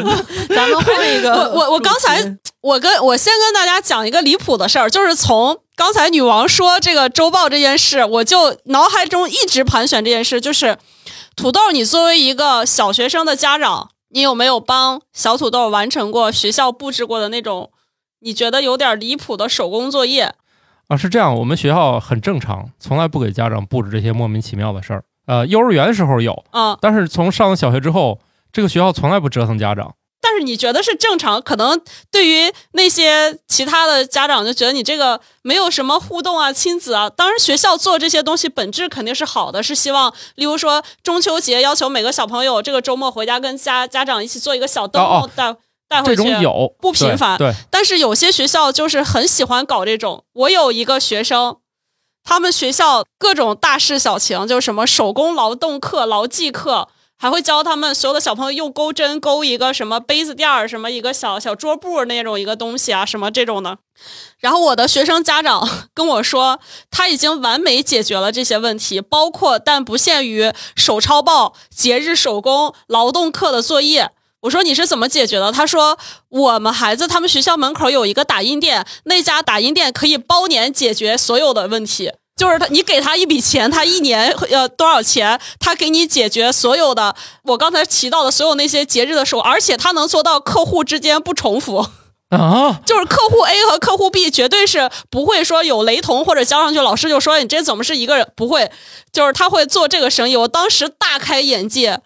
[0.54, 10.76] 咱们换一个我我我刚才我跟我先跟大家讲一个离谱的事儿，就是从刚才女王说这个周报这件事，我就脑海中一直盘旋这件事，就是
[11.40, 17.70] 土豆，你作为一个小学生的家长，你有没有帮小土豆完成过学校布置过的那种
[18.20, 20.34] 你觉得有点离谱的手工作业？
[20.88, 25.02] 啊，是这样，我们学校很正常，从来不给家长布置这些莫名其妙的事儿。
[25.24, 28.20] 呃，幼儿园时候有，啊，但是从上了小学之后，
[28.52, 29.94] 这个学校从来不折腾家长。
[30.20, 31.40] 但是你觉得是正常？
[31.40, 37.08] 可能对于那些其他的家长就觉得你这个没有什么互动啊、亲子啊。
[37.08, 45.56] 当然，学校做这些东西本质肯定是好的，是希望，例如说中秋节要求每个小朋友这个周末回家跟家家长一起做一个小灯哦笼带
[45.88, 46.22] 带回去。
[46.22, 50.24] 种有不频繁对，对但是有些学校就是很喜欢搞这种。
[50.34, 51.56] 我有一个学生，
[52.22, 56.88] 他们学校各种大事小情，就是什么手工劳动课、劳技课，
[57.20, 63.76] 还会教他们所有的小朋友用钩针钩一个什么杯子垫儿，什么一个小小桌布那种一个东西啊，什么这种的。
[64.38, 66.60] 然后我的学生家长跟我说，
[66.90, 74.12] 他已经完美解决了这些问题，包括但不限于手抄报、节日手工、劳动课的作业。
[74.40, 75.52] 我说你是怎么解决的？
[75.52, 75.98] 他说
[76.30, 82.12] 我们孩子他们学校门口有一个打印店，那家打印店可以包年解决所有的问题。
[82.40, 91.86] 就是他，你给他一笔钱，他一年呃多少钱，他给你解决所有的我刚才提到的所有那些节日的时候，而且他能做到客户之间不重复。
[92.32, 98.26] 啊，就是客户 A 和客户 B 绝对是不会说有雷同或者交上去，老师就说你这怎么是一个人？
[98.34, 98.70] 不会，
[99.12, 100.34] 就是他会做这个生意。
[100.38, 102.00] 我当时大开眼界，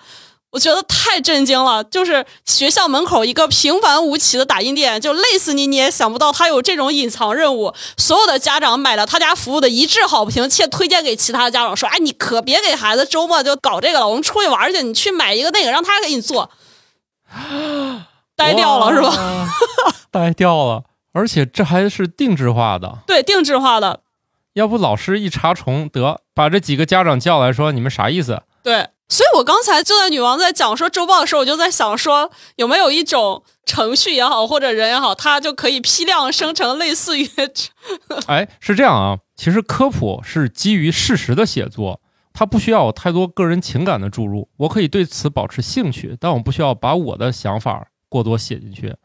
[0.54, 1.82] 我觉得太震惊了。
[1.84, 7.74] 就是学校门口一个平凡无奇的打印店，就累死你你也想不到他有这种隐藏任务。
[7.98, 16.50] 所有的家长买了他家服务的一致好评，且推荐给其他家长说：“哎，你可别给孩子周末就搞这个了，我们出去玩去，你去买一个那个，让他给你做。”
[18.36, 19.10] 呆掉了是吧？
[19.10, 19.48] 吧？
[20.10, 22.98] 呆掉了，而且这还是定制化的。
[23.06, 24.00] 对，定制化的。
[24.54, 28.42] 要不老师一查重，得把这几个家长叫来说，你们啥意思？
[28.62, 37.28] 对，所以我刚才就在女王在讲说周报的时候，我就在想说，有没有一种程序也好，或者人也好，它就可以批量生成类似于
[38.26, 39.18] 哎，是这样啊。
[39.36, 42.00] 其实科普是基于事实的写作，
[42.32, 44.48] 它不需要有太多个人情感的注入。
[44.56, 48.96] 我可以对此保持兴趣，但我不需要把我的想法过多写进去。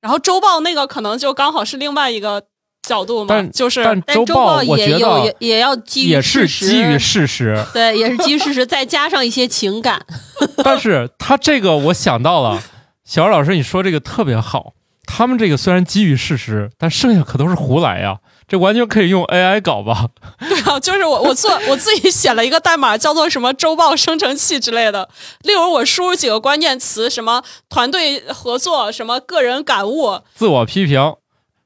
[0.00, 2.44] 然后周报那个可能就刚好是另外一个
[2.90, 10.04] 角度嘛，但就是但但周周报我也有觉得也也要基于也是事实基于事实，对，也是基于事实，再加上一些情感。
[10.64, 12.60] 但是他这个我想到了，
[13.04, 14.72] 小二老师你说这个特别好。
[15.12, 20.10] 他们这个虽然基于事实，但剩下可都是胡来呀，这完全可以用 AI 搞吧？
[20.38, 25.08] 对啊，就是我我做我自己写了一个代码，叫做什么周报生成器之类的。
[25.42, 31.14] 例如我输入几个关键词，什么团队合作，什么个人感悟，自我批评，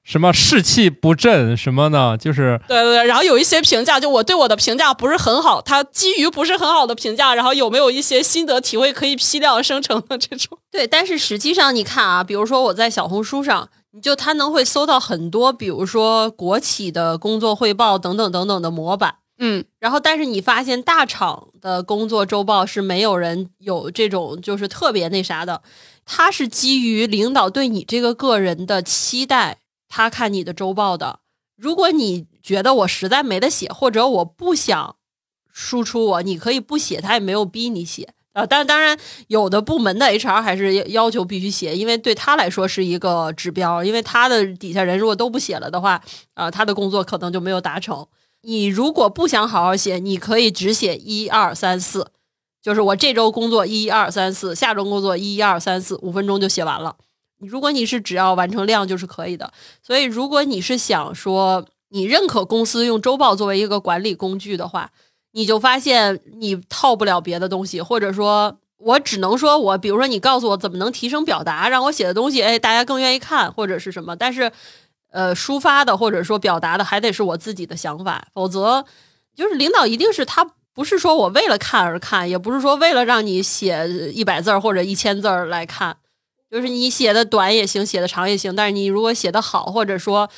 [0.05, 2.17] 什么士气不振什么呢？
[2.17, 10.59] 就是对对对，然后有一些评价，就我对我的评价不是很好，它基于不是很好的评价，然后有没有一些心得体会可以批量生成的这种？
[10.71, 19.17] 对，但是实际上你看啊，比如说我在小红书上，你就他能会搜到很多，比如说国企的工作汇报等等等等的模板。
[19.39, 25.63] 嗯，然后，但是你发现大厂的工作周报是没有人有这种就是特别那啥的，
[26.07, 29.59] 它是基于领导对你这个个人的期待，
[29.97, 31.21] 他看你的周报的。
[31.55, 34.97] 如果你觉得我实在没得写，或者我不想
[35.53, 38.45] 输出我，你可以不写，他也没有逼你写啊。
[38.45, 46.03] 但当然，有的部门的 HR 还是要求必须写，因为对他来说是一个指标，因为他的底下人如果都不写了的话，
[46.35, 48.05] 啊、他的工作可能就没有达成。
[48.43, 52.11] 你如果不想好好写，你可以只写一二三四，
[52.61, 56.97] 就是我这周工作一二三四，下周工作一二三四，五分钟就写完了。
[57.41, 59.53] 如果你是只要完成量就是可以的。
[59.83, 64.91] 所以，如果你是想说你认可公司用周报作为一个管理工具的话，
[65.33, 74.53] 你就发现你套不了别的东西，或者说，我只能说我，比如说你告诉我怎么能提升表达，让我写的东西，哎，大家更愿意看，或者是什么，但是。
[75.15, 78.85] 呃，抒发的或者说表达的还得是我自己的想法，否则
[79.37, 85.97] 就是领导一定是他不是说我为了看而看，也不是说为了让你写一百字或者一千字来看，
[86.55, 90.31] 就是你写的短也行，写的长也行，但是你如果写的好，或者说，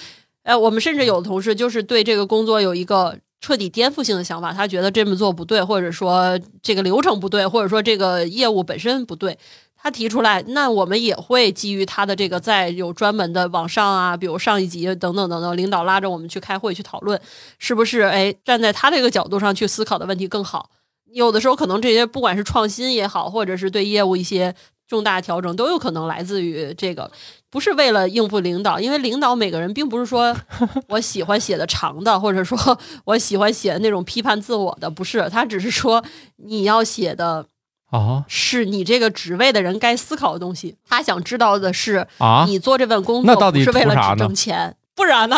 [0.44, 9.38] 哎，我们甚至有的同事就是对这个工作有一个彻底颠覆性的想法，他觉得这么做不对，或者说这个流程不对，或者说这个业务本身不对。
[9.76, 17.20] 他提出来，那我们也会基于他的这个，在有专门的网上啊，比如上一级等等等等，领导拉着我们去开会去讨论，
[17.58, 18.00] 是不是？
[18.00, 20.70] 哎，站在他这个角度上去思考的问题更好。
[21.12, 24.54] 有的时候可能这些不管是创新也好，或者是对业务一些
[24.88, 27.10] 重大调整，都有可能来自于这个。
[27.50, 30.36] 不是为了应付领导，因为领导每个人并不是说
[30.88, 32.58] 我喜欢写的长的，或者说
[33.04, 36.04] 我喜欢写那种批判自我的，不是，他只是说
[36.44, 37.46] 你要写的
[37.90, 40.76] 啊是你这个职位的人该思考的东西。
[40.86, 45.36] 他想知道的是，啊，你做这份工那到底作是为了挣钱，不然呢？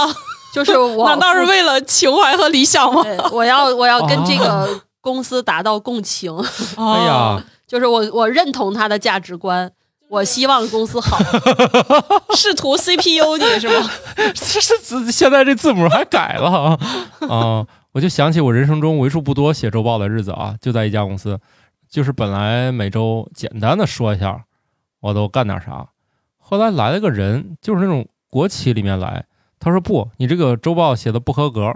[0.53, 3.05] 就是 我难道是为了情怀和理想吗？
[3.31, 6.37] 我要我要跟这啊个公司达到共情，
[6.77, 9.71] 哎呀，就是我我认同他的价值观，
[10.09, 11.19] 我希望公司好。
[12.35, 13.89] 试图 CPU 你是吗？
[14.35, 16.79] 这这现在这字母还改了啊
[17.29, 17.67] 啊！
[17.93, 21.39] 我就想起我人生中为数不多写周报的日子啊，就在一家公司，
[21.91, 24.45] 就是本来每周简单的说一下
[25.01, 25.89] 我都干点啥，
[26.39, 29.27] 后来来了个人，就是那种国企里面来，
[29.59, 31.75] 他说不，你这个周报写的不合格，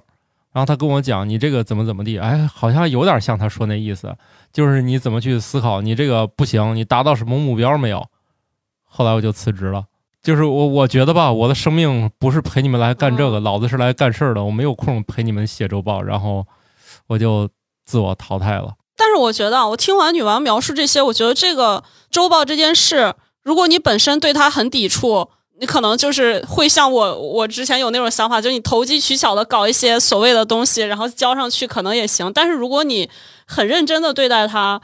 [0.53, 4.15] 然后他跟我讲你这个怎么怎么地，哎，好像有点像他说那意思，
[4.53, 8.07] 就是你怎么去思考，你这个不行，你达到什么目标没有？
[8.85, 9.85] 后来我就辞职了。
[10.23, 14.45] 就是我，我觉得吧，我的生命不是陪你们来干这个，老子是来干事儿的。
[14.45, 16.47] 我没有空陪你们写周报，然后
[17.09, 17.49] 我就
[17.85, 18.75] 自我淘汰了。
[18.97, 25.31] 但是我觉得啊，我听完女王描述这些，我觉得这个周报这件事，如果你本身对它很抵触，
[25.63, 32.33] 你可能就是会像我，我之前有那种想法，就是你投机取巧的搞一些所谓的东西，然后交上去可能也行。
[32.33, 33.09] 但是如果你
[33.47, 34.81] 很认真的对待它，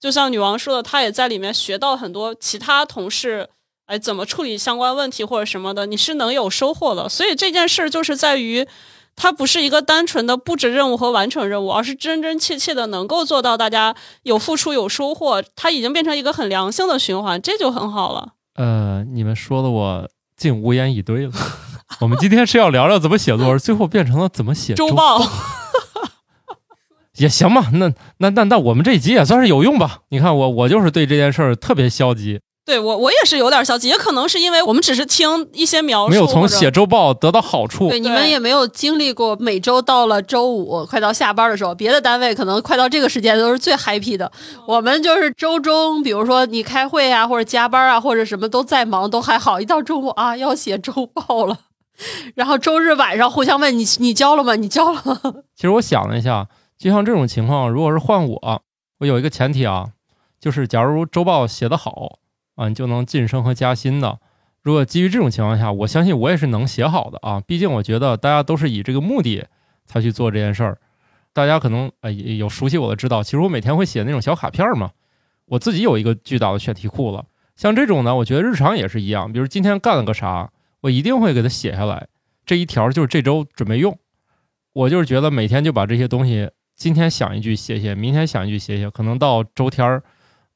[0.00, 3.50] 就像女王说的，她也在里面学到很多其他同事。
[3.86, 7.08] 哎，怎么处理相关问题或者什么的，你是能有收获的。
[7.08, 8.66] 所以这件事就是在于，
[9.14, 15.40] 它不是一个单纯的布置任务和完成任务，而是真真切切的能够做到大家有付出有收获。
[15.54, 18.32] 它已经变成一个很良性的循环，这就很好了。
[18.56, 21.32] 呃，你们说的我竟无言以对了。
[22.00, 25.20] 我们今天是要聊聊怎么写作文，最后变成了怎么写周报。
[27.16, 30.00] 也行吧，那那那那我们这一集也算是有用吧？
[30.10, 37.88] 你看我我就是对这件事儿特别消极，对我我也是有点消极，也可能是因为我们只是听一些描述，没有从写周报得到好处。
[37.88, 44.32] 对，你们也没有经历过每周到了周五快到下班的时候，别的单位可能快到这个时间都是最 happy 的。
[44.66, 49.60] 我们就是周中，比如说你开会啊，或者加班啊，或者什么都在忙，都还好。
[49.60, 51.56] 一到周五啊，要写周报了，
[52.34, 54.56] 然后周日晚上互相问你你交了吗？
[54.56, 55.20] 你交了吗？
[55.54, 58.62] 其实我想了一下，就像这种情况，如果是换我，
[58.98, 59.86] 我有一个前提啊，
[60.40, 62.18] 就是假如周报写得好
[62.56, 64.18] 啊，你就能晋升和加薪的。
[64.62, 67.40] 如果基于这种情况下，我相信我也是能写好的啊。
[67.46, 69.46] 毕竟我觉得大家都是以这个目的
[69.84, 70.78] 才去做这件事儿。
[71.32, 74.90] 大家可能呃有熟悉我的知道，其实我每天会写那种小卡片嘛，
[75.44, 77.26] 我自己有一个巨大的选题库了。
[77.54, 80.50] 像这种呢，我觉得日常也是一样，比如今天干了个啥，
[80.80, 82.08] 我一定会给它写下来。
[82.44, 83.96] 这一条就是这周准备用。
[84.72, 90.02] 我就是觉得每天就把这些东西，今天想一句写写，明天想一句写写，可能到周天儿，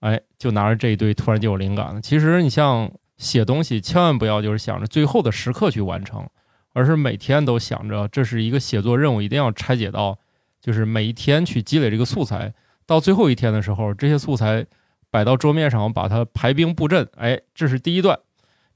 [0.00, 2.00] 哎，就拿着这一堆，突然就有灵感了。
[2.00, 6.26] 其实你像写东西，千万不要就是想着最后的时刻去完成，
[6.72, 10.18] 而是每天都想着这是一个写作任务，一定要拆解到，
[10.60, 12.52] 就是每一天去积累这个素材，
[12.86, 14.64] 到最后一天的时候，这些素材
[15.10, 18.18] 摆到桌面上，我把它排兵布阵，哎，这是第一段。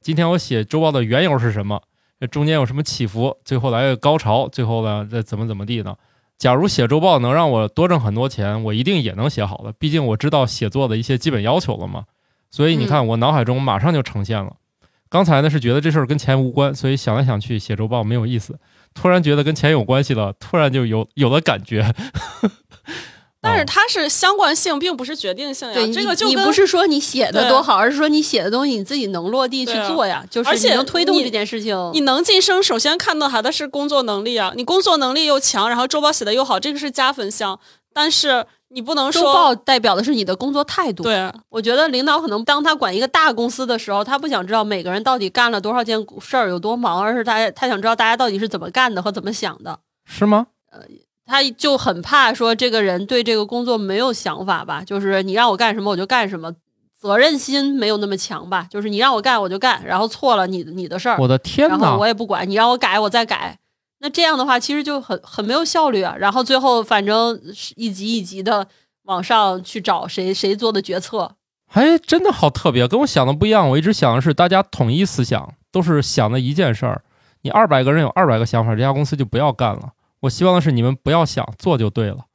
[0.00, 1.82] 今天我写周报的缘由是什么？
[2.20, 3.38] 这中间有什么起伏？
[3.44, 5.96] 最后来个高潮，最后呢，这怎么怎么地呢？
[6.38, 9.72] 假如写周报能让我多挣很多钱，我一定也能写好的。
[9.72, 12.04] 毕竟我知道写作的一些基本要求了嘛。
[12.50, 14.56] 所以你看，我脑海中马上就呈现了。
[15.08, 18.58] 刚才呢是觉得这事儿跟钱无关，所以想来想去写周报没有意思。
[18.94, 21.94] 突然觉得跟钱有关系了，突然就有有了感觉。
[23.44, 25.74] 但是哦它是相关性，并不是决定性呀。
[25.92, 31.90] 这个就跟不是说你写的多好，而是说你写的东西你自己能落地去做呀，就是而且你能推动这件事情。
[31.92, 37.60] 你能晋升，首先看到他的是工作能力啊，你工作能力又强，然后周报写的又好，这个是加分项。
[37.92, 41.04] 但是你不能说周说报代表的是你的工作态度。
[41.04, 49.78] 对，我觉得领导可能当他管一个大公司的时候，他不想知道每个人到底干了多少件事儿有多忙，而是他他想知道大家到底是怎么干的和怎么想的。
[50.06, 50.48] 是吗？
[51.26, 56.52] 他就很怕说这个人对这个工作没有想法吧，就是你让我干什么我就干什么，
[57.00, 62.06] 责任心没有那么强吧，就是你让我干我就干，然后错了你你的事儿，我的天哪然后我！
[62.06, 63.58] 也不管，你让我改我再改。
[64.00, 66.14] 那这样的话，其实就很很没有效率啊。
[66.18, 68.66] 然后最后反正是一级一级的
[69.04, 71.36] 往上去找谁谁做的决策，
[71.72, 73.70] 哎，真的好特别，跟我想的不一样。
[73.70, 77.02] 我一直想的是大家统一思想，都是想的一件事儿。
[77.40, 79.92] 你二百个人有二百个想法，这家公司就不要干了。
[80.24, 82.26] 我希望的是你们不要想，做就对了。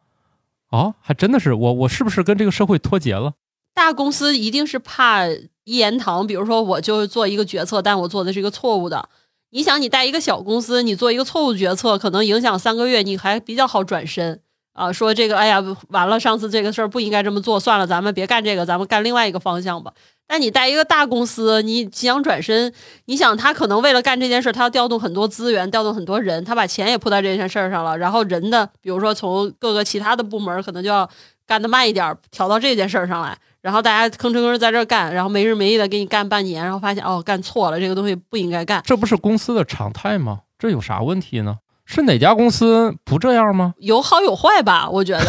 [0.71, 3.33] 哦，还真的是我，我是不是跟这个社会脱节了？
[3.73, 9.09] 大公司一定是怕一言堂，比如说我就做一个决策，但我做的是一个错误的。
[9.51, 14.39] 你想，你带一个小公司，你做一个错误决策，可能影响三个月，你还比较好转身
[14.73, 14.91] 啊。
[14.91, 19.93] 说这个，哎呀，完了，上次这个事儿不应该这么做，算了，咱们别干这个，咱们干另外一个方向吧。
[20.31, 22.71] 但你带一个大公司，你想转身，
[23.05, 31.09] 你想他可能为了干这件事，他要调动很多资源，调动很多人，他把钱也扑在这件事儿上了，然后人的，比如说从各个其他的部门可能就要
[31.47, 40.41] 干得慢一点，调到这件事儿上来，然后大家吭哧吭哧在这干，然后没日没夜的给你干半年，然后发现哦干错了，这个东西不应该干，这不是公司的常态吗？
[40.59, 41.57] 这有啥问题呢？
[41.91, 43.73] 是哪家公司不这样吗？
[43.79, 45.25] 有好有坏吧，我觉得。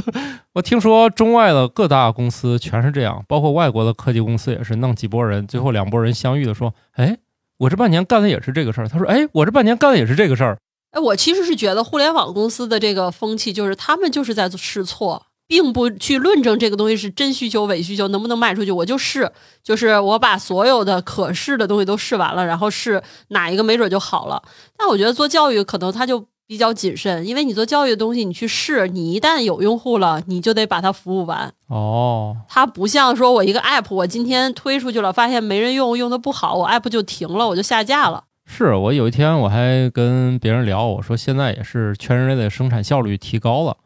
[0.54, 7.18] 我听说中外的各大公司全是这样，包括外国的科技公司也是弄几拨人，最后两拨人相遇的说：“哎，
[7.58, 10.56] 我这半年干的也是这个事儿。”他说：“哎，我这半年干的也是这个事儿。”
[10.92, 15.26] 哎，我其实是觉得互联网公司的这个风气，就是他们就是在试错。
[15.50, 19.28] 并不去论证这个东西是真需求伪需求能不能卖出去，我就试，
[19.64, 24.40] 就是我把所有的可试的东西都试完了，然后试哪一个没准就好了。
[24.78, 31.52] 但我觉得做教育可能它就比较谨慎，因为你做教育的东西，你去试，你一旦有用户了，你就得把它服务完。
[31.66, 38.22] 哦，它不像说我一个 app，我今天推出去了，发现没人用，用的不好，我 app 就停了，我就下架了。
[38.46, 43.76] 是我有一天我还跟别人聊，我说现在也是全人类的生产效率提高了。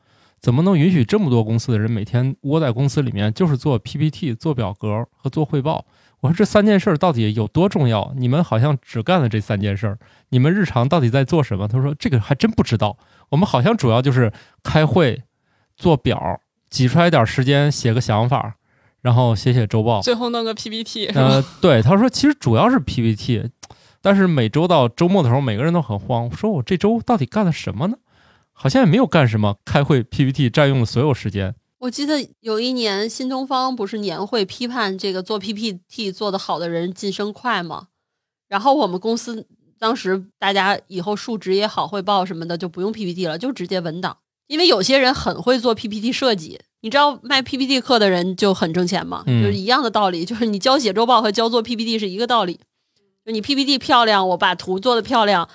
[0.45, 5.87] 怎么能允许这么多公司的人每天窝在公司里面，就是做 PPT、做表格和做汇报？
[6.21, 8.13] 我说这三件事到底有多重要？
[8.19, 9.97] 你们好像只干了这三件事，
[10.29, 11.67] 你们日常到底在做什么？
[11.67, 12.99] 他说这个还真不知道。
[13.31, 14.31] 我们好像主要就是
[14.63, 15.23] 开会、
[15.79, 16.39] 做表，
[16.69, 18.57] 挤出来点时间写个想法，
[19.01, 21.07] 然后写写周报，最后弄个 PPT。
[21.07, 23.49] 呃，对，他说其实主要是 PPT，
[24.03, 27.97] 但是每周到周末的时候，每个人都很慌，说我这周到底干了什么呢？
[28.55, 31.55] 好像也没有干什么，开会 PPT 占用了所有时间。
[31.81, 37.89] 我记得有一年新东方不是年会批判这个做 PPT 做得好的人晋升快吗？
[38.49, 39.47] 然后我们公司
[39.79, 44.17] 当时大家以后述职也好，汇报什么的就不用 PPT 了，就直接文档。
[44.47, 52.61] 因为有些人很会做 PPT 设计，你知道卖 PPT 课的人就很挣钱嘛，就是一样的道理，就是你教写周报和教做 PPT 是一个道理。
[53.25, 55.49] 就你 PPT 漂亮，我把图做的漂亮。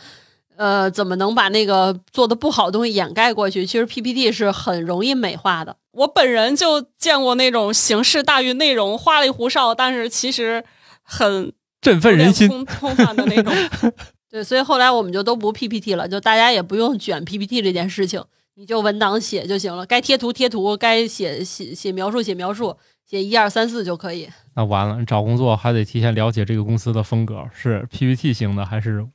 [0.59, 3.65] 呃，怎么能把那个做的不好的东西掩盖过去？
[3.65, 5.77] 其实 PPT 是很容易美化的。
[5.91, 10.61] 我本人就见过那种形式大于内容、花里胡哨，但是其实
[11.01, 13.53] 很振奋人心、空泛的那种。
[14.29, 18.21] 对，所以后来我们就都不 PPT 了，就大家也不用卷 PPT 这件事情，
[18.55, 19.85] 你就文档写就行了。
[19.85, 22.75] 该贴图贴图，该写写写描述写描述，
[23.09, 24.27] 写一二三四就可以。
[24.55, 29.07] 那完了，找工作还得提前了解这个公司的风格是 PPT 型的还是？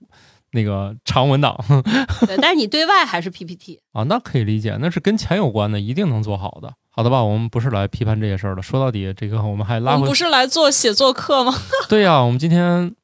[0.54, 1.58] 那个长文档，
[2.26, 6.72] 对，但是你对外还是 PPT 啊，那可以理解，那是跟钱有关的，一定能做好的。
[6.90, 8.62] 好的吧，我们不是来批判这些事儿的。
[8.62, 11.52] 说到底，这个我们还拉回，不是来做写作课吗？
[11.90, 12.94] 对呀，我们今天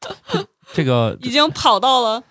[0.73, 2.23] 这个已经跑到了，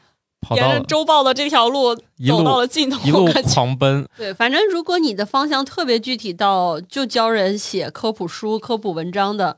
[0.56, 4.08] 沿着周报的这条路走到了尽头，一路狂奔。
[4.18, 9.58] 对，反正如果你的方向特别具体到就教人写科普书、科普文章的。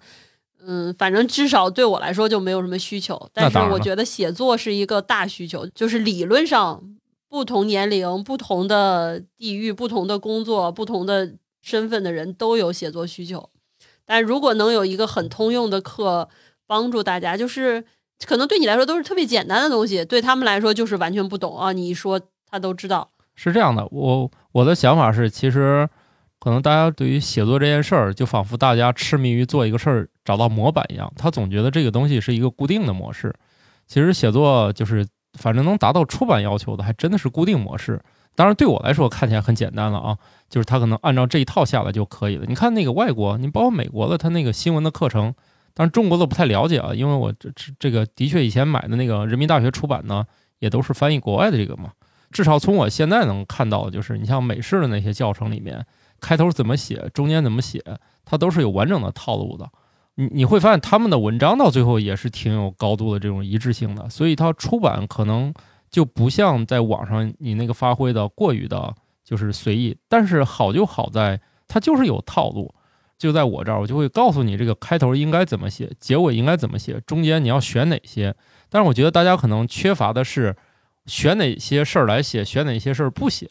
[0.66, 6.84] 嗯，反正至少对我来说就没有什么需求，但是我觉得写作是一个大需求，就是理论上
[7.28, 13.50] 不同年龄、不同的地域、不同的工作、不同的身份的人都有写作需求。
[14.06, 16.30] 但如果能有一个很通用的课
[16.68, 17.84] 帮助大家，就是
[18.26, 21.72] 可能对你来说都是特别简单的东西，对他们来说就是完全不懂啊。
[21.72, 23.88] 你一说他都知道，是这样的。
[23.92, 25.90] 我我的想法是，其实。
[26.44, 33.32] 可能大家对于写作这件事儿，就仿佛大家痴迷于做一个事儿找到模板一样，他总觉得这个东西是一个固定的模式。
[33.86, 35.06] 其实写作就是，
[35.38, 38.02] 反正能达到出版要求的，还真的是固定模式。
[38.34, 40.18] 当然对我来说看起来很简单了啊，
[40.50, 42.46] 就是他可能按照这一套下来就可以了。
[42.48, 45.32] 你看那个外国，你包括美国的，他那个新闻的课程，
[45.76, 50.26] 当然中国的不太了解啊，因为我这这个的确以前买的那个人民大学出版呢，
[50.58, 51.92] 也都是翻译国外的这个嘛。
[52.32, 55.86] 至少从我现在能看到的，就是你像美式的那些教程里面。
[56.22, 57.84] 开头怎么写，中间怎么写，
[58.24, 59.70] 它都是有完整的套路的。
[60.16, 65.54] 你你会发现他们的文章到最后也是挺有高度的这种一致性的，所以它出版可能
[65.90, 68.94] 就不像在网上你那个发挥的过于的，
[69.24, 69.98] 就是随意。
[70.08, 72.74] 但是好就好在它就是有套路，
[73.18, 78.36] 就在我这儿，我就会告诉你这个开头应该怎么写，结尾应该怎么写，中间你要选哪些。
[78.70, 80.56] 但是我觉得大家可能缺乏的是
[81.06, 83.50] 选哪些事儿来写，选哪些事儿不写。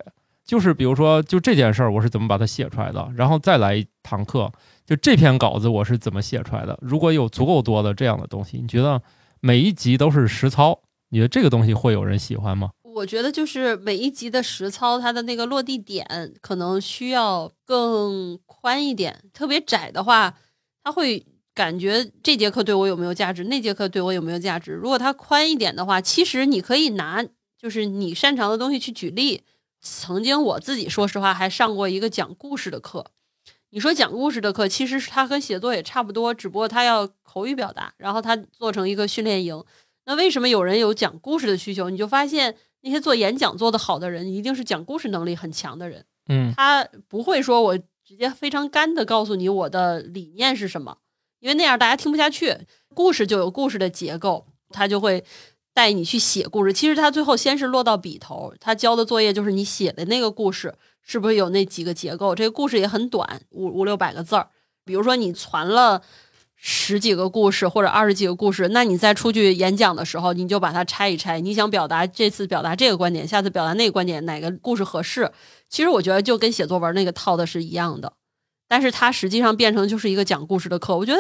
[0.51, 4.51] 就是比如说，就这件事儿，我是怎么把它写出来的，然后再来一堂课，
[4.84, 6.76] 就这篇稿子我是怎么写出来的。
[6.82, 9.01] 如果有足够多的这样的东西，你觉得
[9.38, 10.80] 每一集都是实操，
[11.11, 12.72] 你觉得这个东西会有人喜欢吗？
[12.82, 16.05] 我觉得就是每一集的实操，它的那个落地点
[16.40, 19.22] 可能需要更宽一点。
[19.32, 20.34] 特别窄的话，
[20.82, 21.24] 他会
[21.55, 24.72] 感觉这节课对我有没有价值，那节课对我有没有价值。
[24.72, 27.24] 如果它宽一点的话，其实你可以拿
[27.57, 29.42] 就是你擅长的东西去举例。
[29.80, 33.10] 曾经我自己说实话还上过一个讲故事的课，
[33.70, 39.64] 你说讲故事的课，其实是它和写作也差不多，只不过它要口语表达，然后它做成一个训练营。
[40.06, 41.88] 那为什么有人有讲故事的需求？
[41.88, 46.04] 你就发现那些做演讲做得好的人，一定是讲故事能力很强的人。
[46.28, 50.98] 嗯他不会说我直接非常干的告诉你我的理念是什么，
[51.38, 52.56] 因为那样大家听不下去。
[52.94, 55.24] 故事就有故事的结构，他就会
[55.80, 56.74] 带你去写故事。
[56.74, 62.34] 其实他最后先是落到笔头，他交的作业就是你写的那个故事是不是有那几个结构？
[62.34, 64.48] 这个故事也很短，五五六百个字儿。
[64.84, 66.02] 比如说你传了
[66.54, 71.40] 十几个故事或者二十几个故事，那你再出去演讲的时候，你就把它拆一拆。
[71.40, 75.32] 你想表达这次表达这个观点，下次表达那个观点，哪个故事合适？
[75.70, 78.12] 其实我觉得就跟写作文那个套的是一样的，
[78.68, 80.94] 但是它实际上变成就是一个讲故事的课。
[80.98, 81.18] 我觉得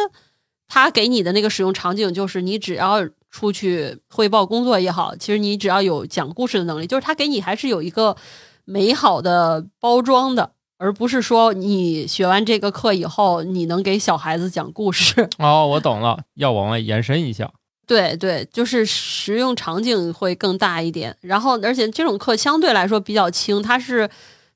[0.68, 8.16] 他给你的那个使用场景就是你只要出去汇报工作也好，其实你只要有讲故事的能力，就是他给你还是有一个
[8.64, 15.28] 美好的包装的，而不是说你学完这个课以后你能给小孩子讲故事。
[15.38, 17.50] 哦，我懂了，要往外延伸一下。
[17.86, 21.16] 对对，就是实用场景会更大一点。
[21.22, 24.08] 然后，而且这种课相对来说比较轻，它是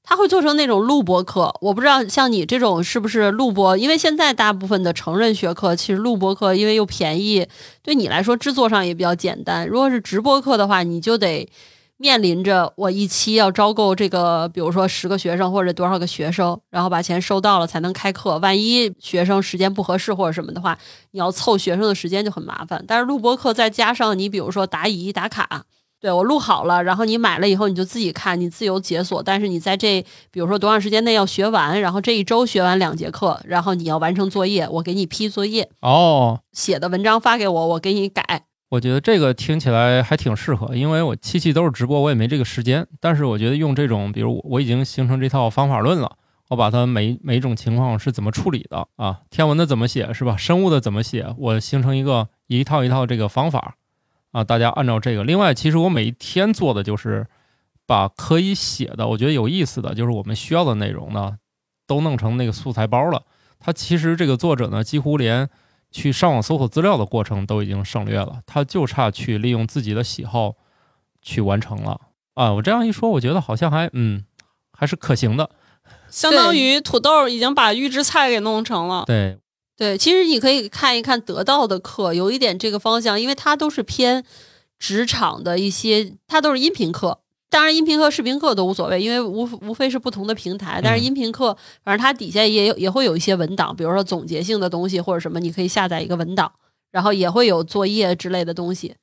[0.04, 1.52] 它会做成那种录播课。
[1.62, 7.46] 我不知道像你这种是不是录播，因为现在大部分的成人学课其实录播课因为又便宜，
[7.82, 9.66] 对你来说制作上也比较简单。
[9.66, 11.48] 如果是直播课的话，你就得
[11.96, 18.36] 面临着我一期要招够这个，比如说十个学生或者多少个学生，然后把钱收到了才能开课。
[18.40, 20.76] 万一学生时间不合适或者什么的话，
[21.12, 22.84] 你要凑学生的时间就很麻烦。
[22.86, 25.64] 但是录播课再加上你比如说答疑打卡，
[26.04, 29.22] 对我录好了，然后你买了以后你就自己看，你自由解锁。
[29.22, 38.42] 但是你在这比如说多长时间内要学完，然后这一周学完两节课，然后你要完成作业，我给你批作业，哦，写的文章发给我，我给你改。
[38.68, 42.86] 我觉得这个听起来还挺适合，因为我七期都是直播，我也没这个时间。
[43.00, 46.18] 但是我觉得用这种，比如我已经形成这套方法论了，
[46.50, 50.36] 我把它每每种情况是怎么处理的啊，天文的怎么写是吧？
[50.36, 53.76] 生物的怎么写，我形成一个一套一套这个方法
[54.34, 55.22] 啊，大家按照这个。
[55.22, 57.24] 另外，其实我每一天做的就是
[57.86, 61.38] 把可以写的，我觉得有意思的，就是我们需要的内容呢，
[61.86, 63.22] 都弄成那个素材包了。
[63.60, 65.48] 他其实这个作者呢，几乎连
[65.92, 70.56] 去上网搜索资料的过程都已经省略了，他就差去利用自己的喜好
[71.22, 72.00] 去完成了
[72.34, 72.52] 啊！
[72.54, 74.24] 我这样一说，我觉得好像还嗯
[74.72, 75.48] 还是可行的。
[76.10, 79.04] 相当于土豆已经把预制菜给弄成了。
[79.06, 79.38] 对，
[79.76, 84.24] 对，其实你可以看一看得到的课，有一点这个方向，因为它都是偏
[84.78, 87.20] 职场的一些，它都是音频课。
[87.50, 90.80] 当然，音频课、视频课都无所谓，因为无无非是不同的平台。
[90.82, 96.52] 但是音频课，反正它底下也有也会有一些文档，比如说总结性的东西或者什么，你可以下载一个文档，
[96.90, 98.96] 然后也会有作业之类的东西。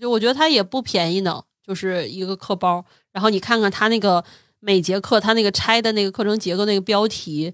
[0.00, 2.84] 就我觉得它也不便宜呢，就是一个课包。
[3.12, 4.24] 然后你看看它那个
[4.60, 7.52] 每节课它那个拆的那个课程结构那个标题，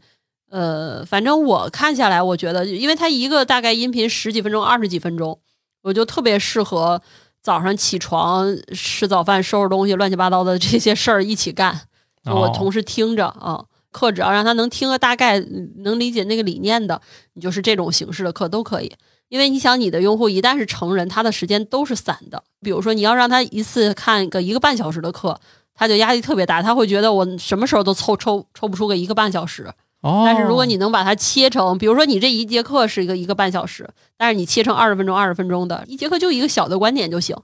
[0.54, 5.36] 呃，反正我看下来，我觉得，因为它一个大概音频十几分钟、二十几分钟，
[5.82, 7.02] 我就特别适合
[7.42, 11.80] 早上起床、吃早饭、收拾东西、乱七八糟的这些事儿一起干。
[12.24, 15.40] 就我哦同时听着啊，课只要让他能听个大概，
[15.78, 17.00] 能理解那个理念的，
[17.32, 18.92] 你就是这种形式的课都可以。
[19.30, 22.44] 因为你想，你的用户一旦是成人，他的时间都是散的。
[22.62, 25.40] 比如说，你要让他一次看个一个半小时的课，
[25.74, 29.68] 他就压力特别大，他会觉得我什么时候都凑抽抽不出个一个半小时。
[30.04, 33.88] 哦，但是如果你能把它切成，比如说你这一节课是一个一个半小时，
[34.18, 37.34] 但是你切成二十分钟、二十分钟的一节课，就一个小的观点就行。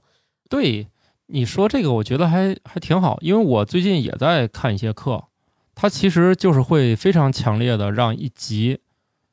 [0.47, 0.87] 对
[1.25, 5.23] 你说这个，我觉得还还挺好，因为我最近也在看一些课，
[5.73, 8.77] 它其实就是会非常强烈的让一集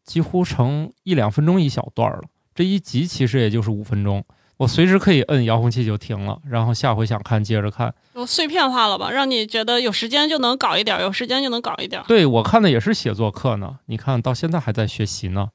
[0.04, 2.22] 几乎成一两分钟一小段儿了，
[2.54, 4.24] 这一集其实也就是五分钟，
[4.59, 7.94] 我随时可以摁遥控器就停了，然后下回想看接着看。
[8.14, 12.04] 就碎片化了吧，让你觉得有时间就能搞一点儿，有时间就能搞一点儿。
[12.09, 15.48] 对我看的也是写作课呢，你看到现在还在学习呢。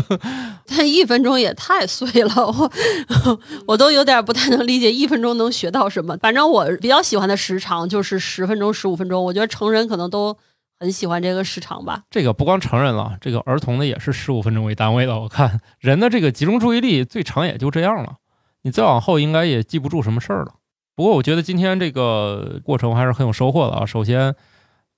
[0.64, 2.70] 但一分钟也太碎了，我
[3.66, 6.16] 我都有点不太能理解一分钟能学到什么。
[6.18, 10.34] 反正我比较喜欢的时长就是十分钟、十五分钟，我觉得成人可能都
[10.78, 12.04] 很喜欢这个时长吧。
[12.08, 15.18] 这个不光成人了，这个儿童的也是十五分钟为单位的。
[15.18, 18.14] 我看人的这个集中注意力最长也就这样了，
[18.62, 20.54] 你再往后应该也记不住什么事儿了。
[20.94, 23.86] 不过我觉得今天这个过程还是很有收获的啊。
[23.86, 24.34] 首先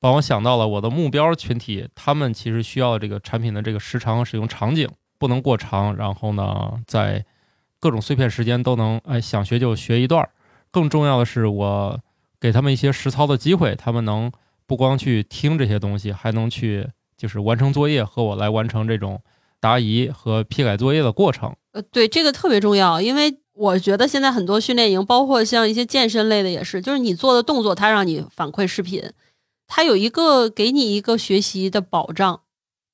[0.00, 4.88] 帮我想到了我的目标群体，他们其实需要这个产品的这个时长使用场景
[5.18, 7.24] 不能过长，然后呢，在
[7.78, 10.30] 各种碎片时间都能哎想学就学一段儿。
[10.72, 12.00] 更重要的是，我
[12.40, 14.32] 给他们一些实操的机会，他们能
[14.66, 19.22] 不光去听这些东西，还能去就是完成作业和我来完成这种
[19.60, 21.54] 答疑和批改作业的过程。
[21.72, 29.00] 呃，对，这个特别重要，因为我觉得现在很多训练营，包括像一些健身类的也是，就是你做的动作，它让你反馈视频，
[29.68, 32.40] 它有一个给你一个学习的保障，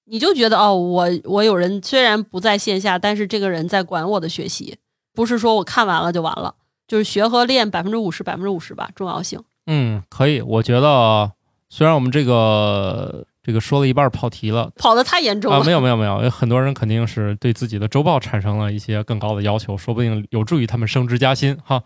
[0.05, 4.77] 你就觉得哦，我我有人虽然不在线下，但是这个人在管我的学习，
[5.15, 6.55] 不是说我看完了就完了，
[6.87, 9.43] 就是学和练百分之五十百分之五十吧，重要性。
[9.67, 10.43] 嗯，可以。
[10.43, 11.33] 我觉得
[11.71, 14.71] 虽然我们这个这个说了一半跑题了。
[14.77, 21.83] 跑得太严重了啊，没有没有没有，有很多人肯定是对自己的周报产生了一些更高的要求，说不定有助于他们升职加薪哈。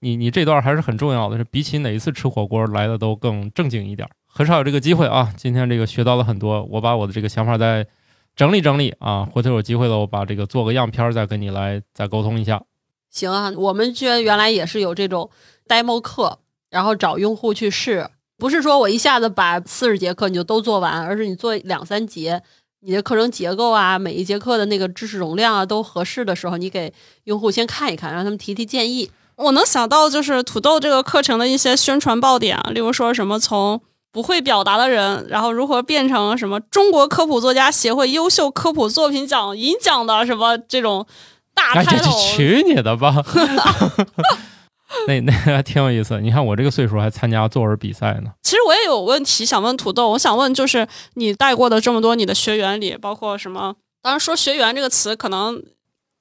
[0.00, 5.30] 你你这段还是很重要的，是比起哪一次吃火锅来的都更正经一点，很少有这个机会啊。
[5.36, 7.86] 今天这个学到了很多，我把我的这个想法再
[8.34, 12.62] 整理整理啊，回头有机会了，我把这个做个样片儿再跟你来再沟通一下。
[13.10, 15.28] 行啊，我们居然原来也是有这种
[15.68, 16.38] demo 课，
[16.70, 22.42] 然后找用户去试，不是说我一下子把四十节课你就都做完，而是你做两三节，
[22.80, 26.92] 你的课程结构啊，每一节课的那个知识容量啊都合适的时候，你给
[27.24, 29.10] 用户先看一看，让他们提提建议。
[29.36, 33.80] 我能想到就是土豆这个课程的一些宣传爆点啊，例如说什么从
[34.12, 41.04] 不会表达的人，然后如何变成什么中国科普作家协会优秀科普作品奖银奖的什么这种
[41.52, 43.16] 大开头，去你的吧！
[45.08, 46.20] 那那还挺有意思。
[46.20, 48.30] 你看我这个岁数还参加作文比赛呢。
[48.42, 53.76] 其实我也有问题想问土豆，我想问就是你带过的这么多你的学员里，包括什么？
[54.02, 55.62] 当然说学员这个词，可能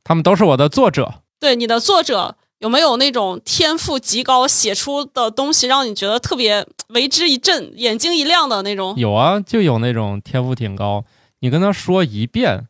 [0.04, 8.94] 他们都是我的作者，对你的作者有没有那种天赋极高，写出的东西让你觉得特别为之一振、眼睛一亮的那种？
[8.98, 11.04] 有啊，就有那种天赋挺高，
[11.42, 12.68] 你跟他说一遍，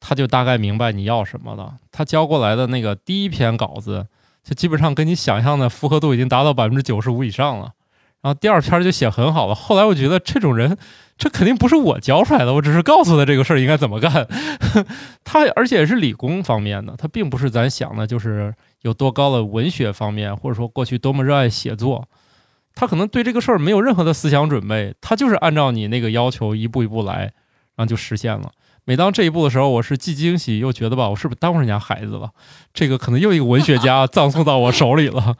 [0.00, 1.74] 他就大概明白你要什么了。
[1.92, 4.06] 他交过来的那个第一篇稿子，
[4.44, 7.72] 就基本上跟你想象的符合度已经达到百分之九十五以上了。
[8.20, 9.54] 然后第二篇就写很好了。
[9.54, 10.78] 后来我觉得这种人，
[11.18, 14.26] 这肯定不是我教出来的，我只是告诉他这个事儿应该怎么干。
[15.24, 22.08] 他而且是理工方面的，他并不是咱想的，就是有多高的文学方面，或者说过去多么热爱写作。
[22.74, 27.32] 他可能对这个事儿没有任何的思想准备，他就是按照你那个要求一步一步来，
[27.76, 28.50] 然后就实现了。
[28.84, 32.30] 每当这一步的时候，我是既惊喜又觉得吧，我是不是耽误人家孩子了？
[32.72, 35.36] 这个可能又一个文学家 葬送到我手里了。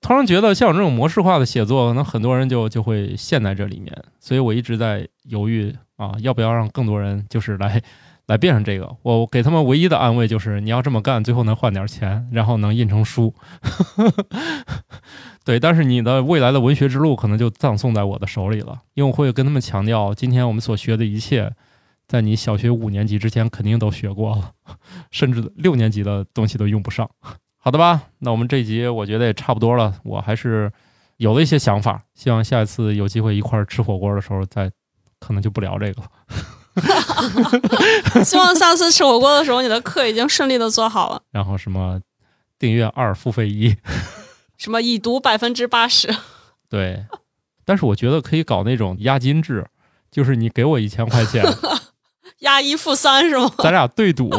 [0.00, 3.90] 突然觉得像我这种模式化的写作，可能很多人就就会陷在这里面，
[4.20, 7.82] 所以我一直在犹豫啊，要不要让更多人就是来
[8.26, 8.94] 来变成这个。
[9.02, 13.34] 我给他们唯一的安慰就是，你要这么干，最后能换点钱，然后能印成书。
[15.42, 21.50] 对，但是你的未来的文学之路可能就葬送在我的手里了，因为我会跟他们强调，今天我们所学的一切，
[22.06, 24.52] 在你小学五年级之前肯定都学过了，
[25.10, 27.08] 甚至六年级的东西都用不上。
[27.56, 30.70] 好的吧，那我们这一集我觉得也差不多了，我还是
[31.16, 34.70] 有了一些想法，希望下一次有机会一块儿吃火锅的时候再，
[35.18, 36.10] 可能就不聊这个了。
[38.24, 41.22] 希望下次吃火锅的时候，你的课已经顺利的做好了。
[41.30, 42.00] 然后什么
[42.58, 43.76] 订阅二付费一，
[44.58, 46.14] 什么已读百分之八十，
[46.68, 47.06] 对，
[47.64, 49.64] 但是我觉得可以搞那种押金制，
[50.10, 51.44] 就是你给我一千块钱，
[52.40, 53.50] 押一付三是吗？
[53.58, 54.30] 咱俩对赌。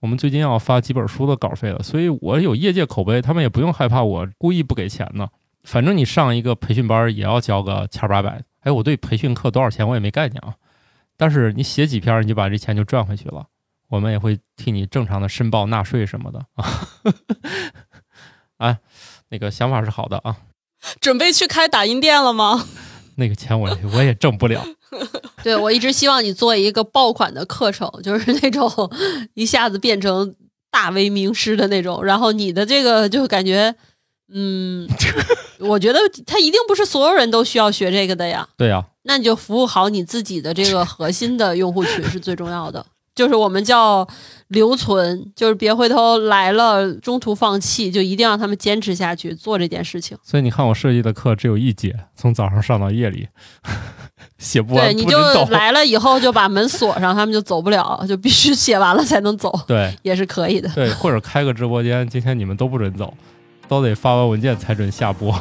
[0.00, 5.28] 我们最近要发几本书的稿费了，所以我有业界口碑，他们也不用害怕我故意不给钱呢。
[5.62, 10.54] 反正你上一个培训班也要交个千八百，哎，我对培训课多少钱我也没概念啊。
[11.16, 13.46] 但是你写几篇，你就把这钱就赚回去了，
[13.88, 16.66] 我们也会替你正常的申报纳税什么的啊。
[18.58, 18.78] 啊，
[19.30, 20.36] 那个想法是好的啊，
[21.00, 22.66] 准备去开打印店了吗？
[23.16, 24.64] 那个钱我我也挣不了。
[25.42, 28.70] 对我一直希望你做一个爆款的课程，就是那种
[29.34, 30.34] 一下子变成
[30.70, 32.02] 大为名师的那种。
[32.02, 33.74] 然后你的这个就感觉，
[34.32, 34.88] 嗯，
[35.60, 38.48] 我觉得他一定不是所有人都需要学这个的呀。
[38.56, 42.84] 对呀、那你就服务好你自己的这个核心的用户群是最重要的。
[43.14, 44.06] 就是我们叫
[44.48, 50.16] 留存，就是别回头来了中途放弃，就一定让他们坚持下去做这件事情。
[50.22, 53.28] 所以你看我设计的课只有一节，从早上上到夜里，
[54.38, 55.18] 写不完对，你就。
[55.50, 60.68] 来了以后就把门锁上，他们就走不了，就必须写完了才能走， 对也是可以的。
[60.70, 63.12] 对， 或者开个直播间，今天你们都不准走，
[63.68, 65.32] 都得发完文件才准下播。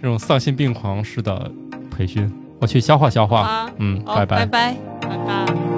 [0.00, 1.50] 这种丧心病狂式的
[1.90, 3.40] 培训，我去消化消化。
[3.40, 4.76] 啊，嗯，拜拜拜拜。
[5.00, 5.77] 拜拜。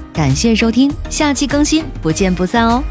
[0.13, 2.83] 感谢收听，下期更新，不见不散哦。